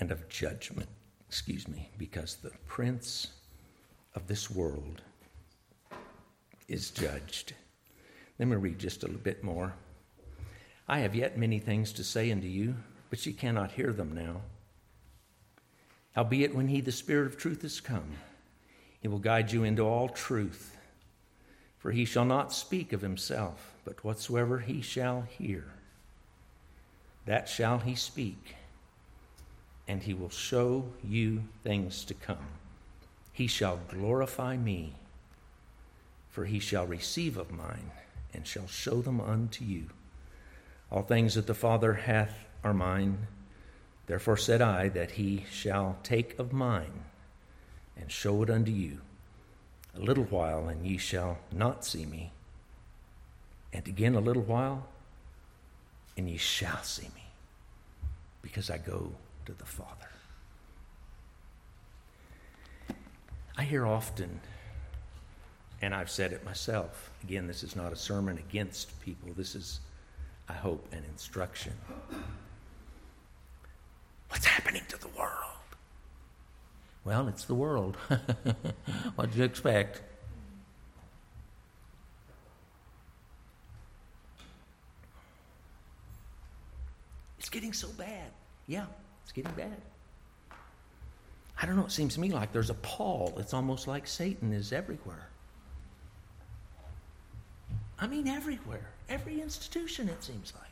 and 0.00 0.10
of 0.10 0.28
judgment. 0.28 0.88
Excuse 1.28 1.66
me, 1.68 1.90
because 1.98 2.36
the 2.36 2.50
prince 2.66 3.28
of 4.14 4.26
this 4.26 4.50
world 4.50 5.02
is 6.68 6.90
judged. 6.90 7.54
Let 8.38 8.48
me 8.48 8.56
read 8.56 8.78
just 8.78 9.02
a 9.02 9.06
little 9.06 9.20
bit 9.20 9.42
more. 9.42 9.74
I 10.88 10.98
have 11.00 11.14
yet 11.14 11.38
many 11.38 11.58
things 11.58 11.92
to 11.94 12.04
say 12.04 12.30
unto 12.30 12.46
you, 12.46 12.74
but 13.08 13.24
ye 13.24 13.32
cannot 13.32 13.72
hear 13.72 13.92
them 13.92 14.14
now. 14.14 14.42
Howbeit, 16.14 16.54
when 16.54 16.68
he, 16.68 16.80
the 16.80 16.92
Spirit 16.92 17.26
of 17.26 17.36
truth, 17.36 17.64
is 17.64 17.80
come, 17.80 18.12
he 19.04 19.08
will 19.08 19.18
guide 19.18 19.52
you 19.52 19.64
into 19.64 19.82
all 19.82 20.08
truth. 20.08 20.78
For 21.78 21.90
he 21.90 22.06
shall 22.06 22.24
not 22.24 22.54
speak 22.54 22.94
of 22.94 23.02
himself, 23.02 23.74
but 23.84 24.02
whatsoever 24.02 24.60
he 24.60 24.80
shall 24.80 25.26
hear, 25.28 25.66
that 27.26 27.46
shall 27.46 27.80
he 27.80 27.96
speak, 27.96 28.56
and 29.86 30.02
he 30.02 30.14
will 30.14 30.30
show 30.30 30.86
you 31.06 31.42
things 31.62 32.02
to 32.06 32.14
come. 32.14 32.46
He 33.30 33.46
shall 33.46 33.78
glorify 33.88 34.56
me, 34.56 34.94
for 36.30 36.46
he 36.46 36.58
shall 36.58 36.86
receive 36.86 37.36
of 37.36 37.52
mine, 37.52 37.90
and 38.32 38.46
shall 38.46 38.68
show 38.68 39.02
them 39.02 39.20
unto 39.20 39.66
you. 39.66 39.90
All 40.90 41.02
things 41.02 41.34
that 41.34 41.46
the 41.46 41.52
Father 41.52 41.92
hath 41.92 42.46
are 42.64 42.72
mine. 42.72 43.26
Therefore 44.06 44.38
said 44.38 44.62
I 44.62 44.88
that 44.88 45.10
he 45.10 45.44
shall 45.50 45.98
take 46.02 46.38
of 46.38 46.54
mine 46.54 47.02
and 47.96 48.10
show 48.10 48.42
it 48.42 48.50
unto 48.50 48.70
you. 48.72 49.00
A 49.96 50.00
little 50.00 50.24
while, 50.24 50.68
and 50.68 50.84
ye 50.86 50.98
shall 50.98 51.38
not 51.52 51.84
see 51.84 52.04
me. 52.04 52.32
And 53.72 53.86
again 53.86 54.14
a 54.14 54.20
little 54.20 54.42
while, 54.42 54.86
and 56.16 56.28
ye 56.28 56.36
shall 56.36 56.82
see 56.82 57.08
me, 57.14 57.24
because 58.42 58.70
I 58.70 58.78
go 58.78 59.12
to 59.46 59.52
the 59.52 59.64
Father. 59.64 60.08
I 63.56 63.62
hear 63.62 63.86
often, 63.86 64.40
and 65.80 65.94
I've 65.94 66.10
said 66.10 66.32
it 66.32 66.44
myself, 66.44 67.10
again, 67.22 67.46
this 67.46 67.62
is 67.62 67.76
not 67.76 67.92
a 67.92 67.96
sermon 67.96 68.38
against 68.38 69.00
people, 69.00 69.30
this 69.36 69.54
is, 69.54 69.80
I 70.48 70.54
hope, 70.54 70.86
an 70.92 71.04
instruction. 71.08 71.72
What's 74.28 74.46
happening 74.46 74.82
to 74.88 74.98
the 74.98 75.08
world? 75.08 75.53
Well, 77.04 77.28
it's 77.28 77.44
the 77.44 77.54
world. 77.54 77.96
what 79.14 79.30
do 79.30 79.38
you 79.38 79.44
expect? 79.44 80.00
It's 87.38 87.50
getting 87.50 87.74
so 87.74 87.88
bad. 87.98 88.30
Yeah, 88.66 88.86
it's 89.22 89.32
getting 89.32 89.52
bad. 89.52 89.76
I 91.60 91.66
don't 91.66 91.76
know, 91.76 91.84
it 91.84 91.92
seems 91.92 92.14
to 92.14 92.20
me 92.20 92.30
like 92.30 92.52
there's 92.52 92.70
a 92.70 92.74
pall. 92.74 93.34
It's 93.38 93.52
almost 93.52 93.86
like 93.86 94.06
Satan 94.06 94.52
is 94.52 94.72
everywhere. 94.72 95.28
I 97.98 98.06
mean, 98.06 98.26
everywhere. 98.28 98.88
Every 99.08 99.40
institution, 99.40 100.08
it 100.08 100.24
seems 100.24 100.52
like. 100.54 100.70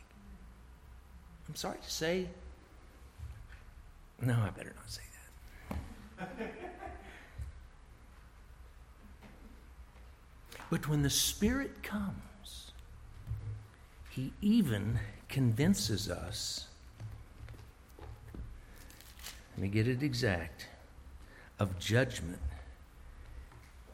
I'm 1.47 1.55
sorry 1.55 1.77
to 1.81 1.91
say. 1.91 2.27
No, 4.21 4.33
I 4.33 4.49
better 4.49 4.73
not 4.75 4.89
say 4.89 5.01
but 10.69 10.87
when 10.87 11.01
the 11.01 11.09
Spirit 11.09 11.81
comes, 11.83 12.71
He 14.09 14.33
even 14.41 14.99
convinces 15.29 16.09
us, 16.09 16.67
let 19.55 19.61
me 19.61 19.67
get 19.67 19.87
it 19.87 20.03
exact, 20.03 20.67
of 21.59 21.79
judgment 21.79 22.39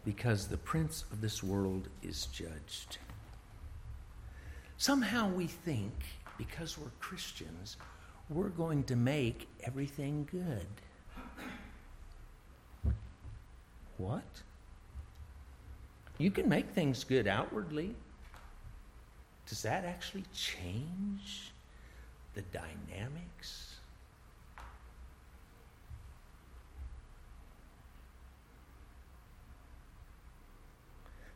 because 0.05 0.47
the 0.47 0.57
prince 0.57 1.05
of 1.11 1.21
this 1.21 1.43
world 1.43 1.87
is 2.01 2.25
judged. 2.27 2.97
Somehow 4.77 5.29
we 5.29 5.45
think, 5.45 5.93
because 6.37 6.77
we're 6.77 6.89
Christians, 6.99 7.77
we're 8.29 8.49
going 8.49 8.83
to 8.85 8.95
make 8.95 9.47
everything 9.63 10.27
good. 10.31 10.65
What? 13.99 14.23
You 16.17 16.31
can 16.31 16.49
make 16.49 16.69
things 16.69 17.03
good 17.03 17.27
outwardly. 17.27 17.93
Does 19.47 19.61
that 19.61 19.85
actually 19.85 20.23
change 20.33 21.51
the 22.33 22.41
dynamics? 22.41 23.69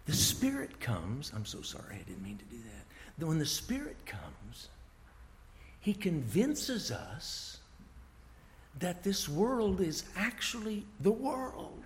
the 0.05 0.13
Spirit 0.13 0.79
comes, 0.79 1.31
I'm 1.35 1.45
so 1.45 1.61
sorry, 1.61 1.95
I 1.95 2.03
didn't 2.07 2.23
mean 2.23 2.37
to 2.37 2.45
do 2.45 2.57
that. 2.57 3.25
When 3.25 3.39
the 3.39 3.45
Spirit 3.45 3.97
comes, 4.05 4.67
He 5.79 5.93
convinces 5.93 6.91
us 6.91 7.57
that 8.79 9.03
this 9.03 9.29
world 9.29 9.79
is 9.81 10.03
actually 10.15 10.85
the 10.99 11.11
world. 11.11 11.85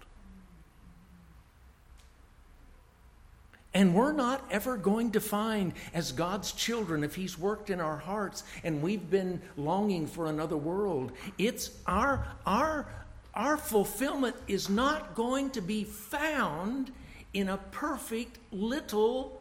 And 3.77 3.93
we're 3.93 4.11
not 4.11 4.43
ever 4.49 4.75
going 4.75 5.11
to 5.11 5.19
find, 5.19 5.71
as 5.93 6.11
God's 6.11 6.51
children, 6.51 7.03
if 7.03 7.13
He's 7.13 7.37
worked 7.37 7.69
in 7.69 7.79
our 7.79 7.97
hearts 7.97 8.43
and 8.63 8.81
we've 8.81 9.07
been 9.07 9.39
longing 9.55 10.07
for 10.07 10.25
another 10.25 10.57
world, 10.57 11.11
it's 11.37 11.69
our, 11.85 12.25
our, 12.43 12.87
our 13.35 13.55
fulfillment 13.55 14.35
is 14.47 14.67
not 14.67 15.13
going 15.13 15.51
to 15.51 15.61
be 15.61 15.83
found 15.83 16.91
in 17.35 17.49
a 17.49 17.57
perfect 17.57 18.39
little 18.51 19.39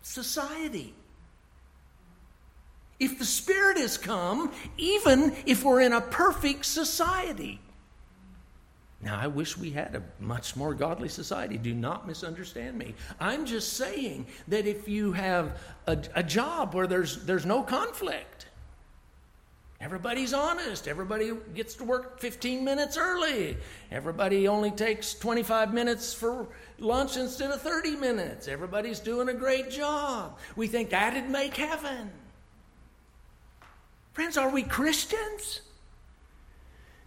society. 0.00 0.94
If 2.98 3.18
the 3.18 3.26
Spirit 3.26 3.76
has 3.76 3.98
come, 3.98 4.50
even 4.78 5.36
if 5.44 5.62
we're 5.62 5.82
in 5.82 5.92
a 5.92 6.00
perfect 6.00 6.64
society, 6.64 7.60
now, 9.02 9.18
I 9.20 9.26
wish 9.26 9.58
we 9.58 9.70
had 9.70 9.96
a 9.96 10.22
much 10.22 10.54
more 10.54 10.74
godly 10.74 11.08
society. 11.08 11.58
Do 11.58 11.74
not 11.74 12.06
misunderstand 12.06 12.78
me. 12.78 12.94
I'm 13.18 13.46
just 13.46 13.72
saying 13.72 14.26
that 14.46 14.64
if 14.64 14.88
you 14.88 15.10
have 15.12 15.58
a, 15.88 15.98
a, 16.14 16.22
job 16.22 16.72
where 16.72 16.86
there's, 16.86 17.24
there's 17.24 17.44
no 17.44 17.64
conflict, 17.64 18.46
everybody's 19.80 20.32
honest, 20.32 20.86
everybody 20.86 21.32
gets 21.52 21.74
to 21.76 21.84
work 21.84 22.20
15 22.20 22.64
minutes 22.64 22.96
early, 22.96 23.56
everybody 23.90 24.46
only 24.46 24.70
takes 24.70 25.14
25 25.14 25.74
minutes 25.74 26.14
for 26.14 26.46
lunch 26.78 27.16
instead 27.16 27.50
of 27.50 27.60
30 27.60 27.96
minutes, 27.96 28.46
everybody's 28.46 29.00
doing 29.00 29.28
a 29.28 29.34
great 29.34 29.68
job. 29.68 30.38
We 30.54 30.68
think 30.68 30.90
that'd 30.90 31.28
make 31.28 31.56
heaven. 31.56 32.08
Friends, 34.12 34.36
are 34.36 34.50
we 34.50 34.62
Christians? 34.62 35.62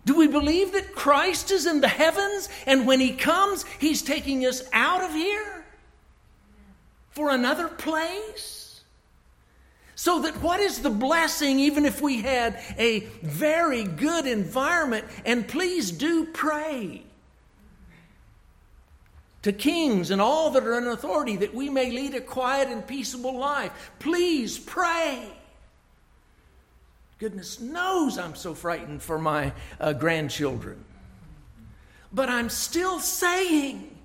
Do 0.05 0.15
we 0.15 0.27
believe 0.27 0.71
that 0.73 0.93
Christ 0.93 1.51
is 1.51 1.65
in 1.65 1.81
the 1.81 1.87
heavens 1.87 2.47
and 2.67 2.85
when 2.85 2.99
he 2.99 3.11
comes, 3.13 3.65
he's 3.79 4.03
taking 4.03 4.45
us 4.45 4.63
out 4.71 5.03
of 5.03 5.11
here 5.11 5.65
for 7.09 7.31
another 7.31 7.67
place? 7.67 8.83
So 9.95 10.21
that 10.21 10.41
what 10.41 10.59
is 10.59 10.81
the 10.81 10.89
blessing, 10.89 11.59
even 11.59 11.85
if 11.85 12.01
we 12.01 12.21
had 12.21 12.59
a 12.77 12.99
very 13.23 13.83
good 13.83 14.27
environment? 14.27 15.05
And 15.25 15.47
please 15.47 15.89
do 15.91 16.25
pray 16.25 17.03
to 19.41 19.53
kings 19.53 20.11
and 20.11 20.21
all 20.21 20.51
that 20.51 20.63
are 20.63 20.77
in 20.77 20.87
authority 20.87 21.37
that 21.37 21.53
we 21.53 21.69
may 21.69 21.91
lead 21.91 22.13
a 22.13 22.21
quiet 22.21 22.67
and 22.67 22.85
peaceable 22.85 23.37
life. 23.37 23.91
Please 23.99 24.59
pray. 24.59 25.31
Goodness 27.25 27.59
knows 27.59 28.19
I'm 28.19 28.35
so 28.35 28.53
frightened 28.53 29.01
for 29.01 29.17
my 29.17 29.51
uh, 29.79 29.93
grandchildren. 29.93 30.85
But 32.13 32.29
I'm 32.29 32.49
still 32.49 32.99
saying 32.99 33.97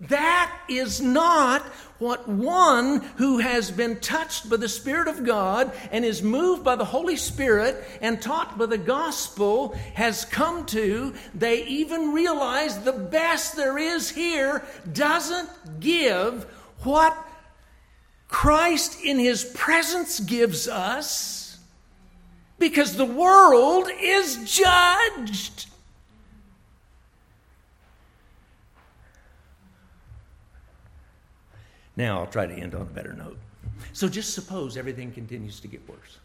that 0.00 0.50
is 0.70 1.02
not 1.02 1.60
what 1.98 2.26
one 2.26 3.02
who 3.18 3.36
has 3.40 3.70
been 3.70 4.00
touched 4.00 4.48
by 4.48 4.56
the 4.56 4.66
Spirit 4.66 5.08
of 5.08 5.26
God 5.26 5.70
and 5.92 6.06
is 6.06 6.22
moved 6.22 6.64
by 6.64 6.74
the 6.74 6.86
Holy 6.86 7.16
Spirit 7.16 7.84
and 8.00 8.22
taught 8.22 8.56
by 8.56 8.64
the 8.64 8.78
gospel 8.78 9.74
has 9.92 10.24
come 10.24 10.64
to. 10.68 11.12
They 11.34 11.66
even 11.66 12.14
realize 12.14 12.78
the 12.78 12.92
best 12.92 13.56
there 13.56 13.76
is 13.76 14.08
here 14.08 14.64
doesn't 14.90 15.80
give 15.80 16.44
what 16.82 17.14
Christ 18.28 19.02
in 19.04 19.18
His 19.18 19.44
presence 19.44 20.18
gives 20.18 20.66
us 20.66 21.37
because 22.58 22.96
the 22.96 23.04
world 23.04 23.88
is 24.00 24.36
judged. 24.44 25.66
Now, 31.96 32.20
I'll 32.20 32.26
try 32.26 32.46
to 32.46 32.54
end 32.54 32.74
on 32.74 32.82
a 32.82 32.84
better 32.84 33.12
note. 33.12 33.38
So 33.92 34.08
just 34.08 34.32
suppose 34.32 34.76
everything 34.76 35.10
continues 35.10 35.58
to 35.60 35.68
get 35.68 35.86
worse. 35.88 36.18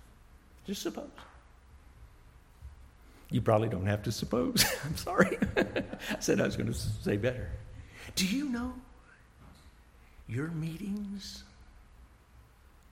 Just 0.68 0.84
suppose. 0.84 1.10
You 3.32 3.42
probably 3.42 3.70
don't 3.70 3.88
have 3.88 4.04
to 4.04 4.12
suppose. 4.12 4.64
I'm 4.86 4.96
sorry. 4.96 5.40
I 5.58 6.20
said 6.20 6.40
I 6.40 6.46
was 6.46 6.56
going 6.56 6.72
to 6.72 6.78
say 6.78 7.18
better. 7.18 7.50
Do 8.16 8.28
you 8.28 8.50
know 8.50 8.74
your 10.28 10.50
meetings 10.50 11.44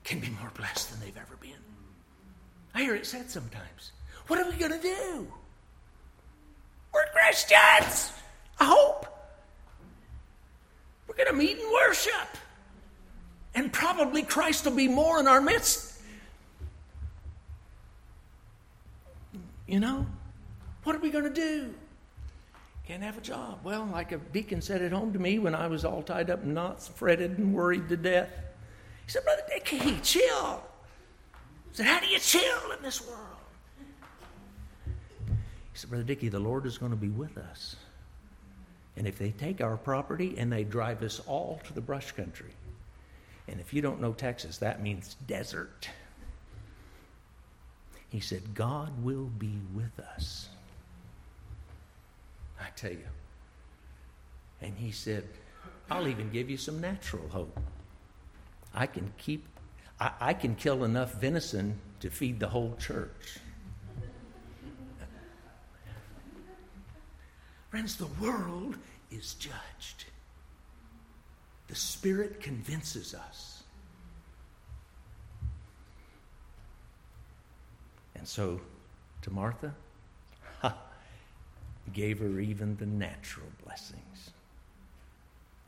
can 0.03 0.19
be 0.19 0.29
more 0.29 0.51
blessed 0.57 0.89
than 0.91 0.99
they've 1.01 1.17
ever 1.17 1.35
been? 1.39 1.51
I 2.73 2.81
hear 2.81 2.95
it 2.95 3.05
said 3.05 3.29
sometimes. 3.29 3.91
What 4.27 4.39
are 4.39 4.49
we 4.49 4.55
going 4.55 4.71
to 4.71 4.81
do? 4.81 5.27
We're 6.93 7.05
Christians. 7.13 8.13
I 8.59 8.65
hope. 8.65 9.05
We're 11.07 11.15
going 11.15 11.29
to 11.29 11.35
meet 11.35 11.57
and 11.57 11.71
worship. 11.71 12.37
And 13.53 13.73
probably 13.73 14.23
Christ 14.23 14.65
will 14.65 14.71
be 14.71 14.87
more 14.87 15.19
in 15.19 15.27
our 15.27 15.41
midst. 15.41 15.99
You 19.67 19.79
know? 19.79 20.05
What 20.83 20.95
are 20.95 20.99
we 20.99 21.09
going 21.09 21.25
to 21.25 21.29
do? 21.29 21.73
Can't 22.87 23.03
have 23.03 23.17
a 23.17 23.21
job. 23.21 23.59
Well, 23.63 23.87
like 23.91 24.11
a 24.11 24.17
deacon 24.17 24.61
said 24.61 24.81
at 24.81 24.91
home 24.91 25.13
to 25.13 25.19
me 25.19 25.39
when 25.39 25.55
I 25.55 25.67
was 25.67 25.85
all 25.85 26.01
tied 26.01 26.29
up 26.29 26.43
in 26.43 26.53
knots, 26.53 26.87
fretted 26.87 27.37
and 27.37 27.53
worried 27.53 27.89
to 27.89 27.97
death. 27.97 28.29
He 29.05 29.11
said, 29.11 29.23
Brother 29.23 29.43
Dickie, 29.49 29.99
chill 30.01 30.63
said, 31.73 31.85
How 31.85 31.99
do 31.99 32.07
you 32.07 32.19
chill 32.19 32.71
in 32.77 32.83
this 32.83 33.05
world? 33.05 33.19
He 35.27 35.33
said, 35.73 35.89
Brother 35.89 36.03
Dickie, 36.03 36.29
the 36.29 36.39
Lord 36.39 36.65
is 36.65 36.77
going 36.77 36.91
to 36.91 36.97
be 36.97 37.09
with 37.09 37.37
us. 37.37 37.75
And 38.97 39.07
if 39.07 39.17
they 39.17 39.31
take 39.31 39.61
our 39.61 39.77
property 39.77 40.35
and 40.37 40.51
they 40.51 40.63
drive 40.63 41.01
us 41.01 41.21
all 41.25 41.61
to 41.65 41.73
the 41.73 41.81
brush 41.81 42.11
country, 42.11 42.51
and 43.47 43.59
if 43.59 43.73
you 43.73 43.81
don't 43.81 44.01
know 44.01 44.13
Texas, 44.13 44.57
that 44.57 44.81
means 44.81 45.15
desert. 45.27 45.89
He 48.09 48.19
said, 48.19 48.53
God 48.53 49.03
will 49.03 49.29
be 49.39 49.53
with 49.73 49.99
us. 50.15 50.49
I 52.59 52.67
tell 52.75 52.91
you. 52.91 53.07
And 54.61 54.75
he 54.77 54.91
said, 54.91 55.23
I'll 55.89 56.07
even 56.07 56.29
give 56.29 56.49
you 56.49 56.57
some 56.57 56.79
natural 56.79 57.27
hope. 57.29 57.59
I 58.73 58.85
can 58.85 59.11
keep 59.17 59.45
I, 60.01 60.11
I 60.19 60.33
can 60.33 60.55
kill 60.55 60.83
enough 60.83 61.13
venison 61.13 61.79
to 61.99 62.09
feed 62.09 62.39
the 62.39 62.49
whole 62.49 62.75
church. 62.79 63.37
Friends, 67.69 67.95
the 67.95 68.07
world 68.19 68.75
is 69.11 69.35
judged. 69.35 70.05
The 71.67 71.75
Spirit 71.75 72.41
convinces 72.41 73.13
us. 73.13 73.63
And 78.15 78.27
so, 78.27 78.59
to 79.21 79.31
Martha, 79.31 79.73
ha, 80.59 80.75
gave 81.93 82.19
her 82.19 82.39
even 82.39 82.75
the 82.75 82.85
natural 82.85 83.47
blessings. 83.63 84.31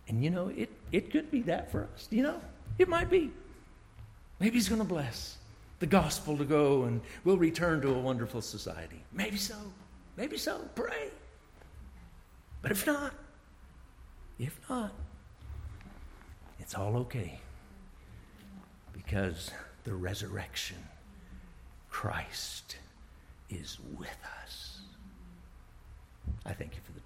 And 0.09 0.23
you 0.23 0.29
know, 0.29 0.49
it, 0.49 0.69
it 0.91 1.09
could 1.09 1.31
be 1.31 1.41
that 1.43 1.71
for 1.71 1.87
us. 1.93 2.07
You 2.11 2.23
know, 2.23 2.41
it 2.77 2.89
might 2.89 3.09
be. 3.09 3.31
Maybe 4.43 4.57
He's 4.57 4.67
going 4.67 4.81
to 4.81 4.87
bless 4.87 5.37
the 5.79 5.85
gospel 5.85 6.37
to 6.37 6.43
go 6.43 6.83
and 6.83 6.99
we'll 7.23 7.37
return 7.37 7.79
to 7.79 7.95
a 7.95 7.97
wonderful 7.97 8.41
society. 8.41 9.01
Maybe 9.13 9.37
so. 9.37 9.55
Maybe 10.17 10.37
so. 10.37 10.59
Pray. 10.75 11.07
But 12.61 12.71
if 12.71 12.85
not, 12.85 13.13
if 14.37 14.59
not, 14.69 14.91
it's 16.59 16.75
all 16.75 16.97
okay. 16.97 17.39
Because 18.91 19.49
the 19.85 19.93
resurrection, 19.93 20.89
Christ 21.89 22.75
is 23.49 23.77
with 23.97 24.09
us. 24.43 24.81
I 26.45 26.51
thank 26.51 26.75
you 26.75 26.81
for 26.83 26.91
the. 26.91 27.02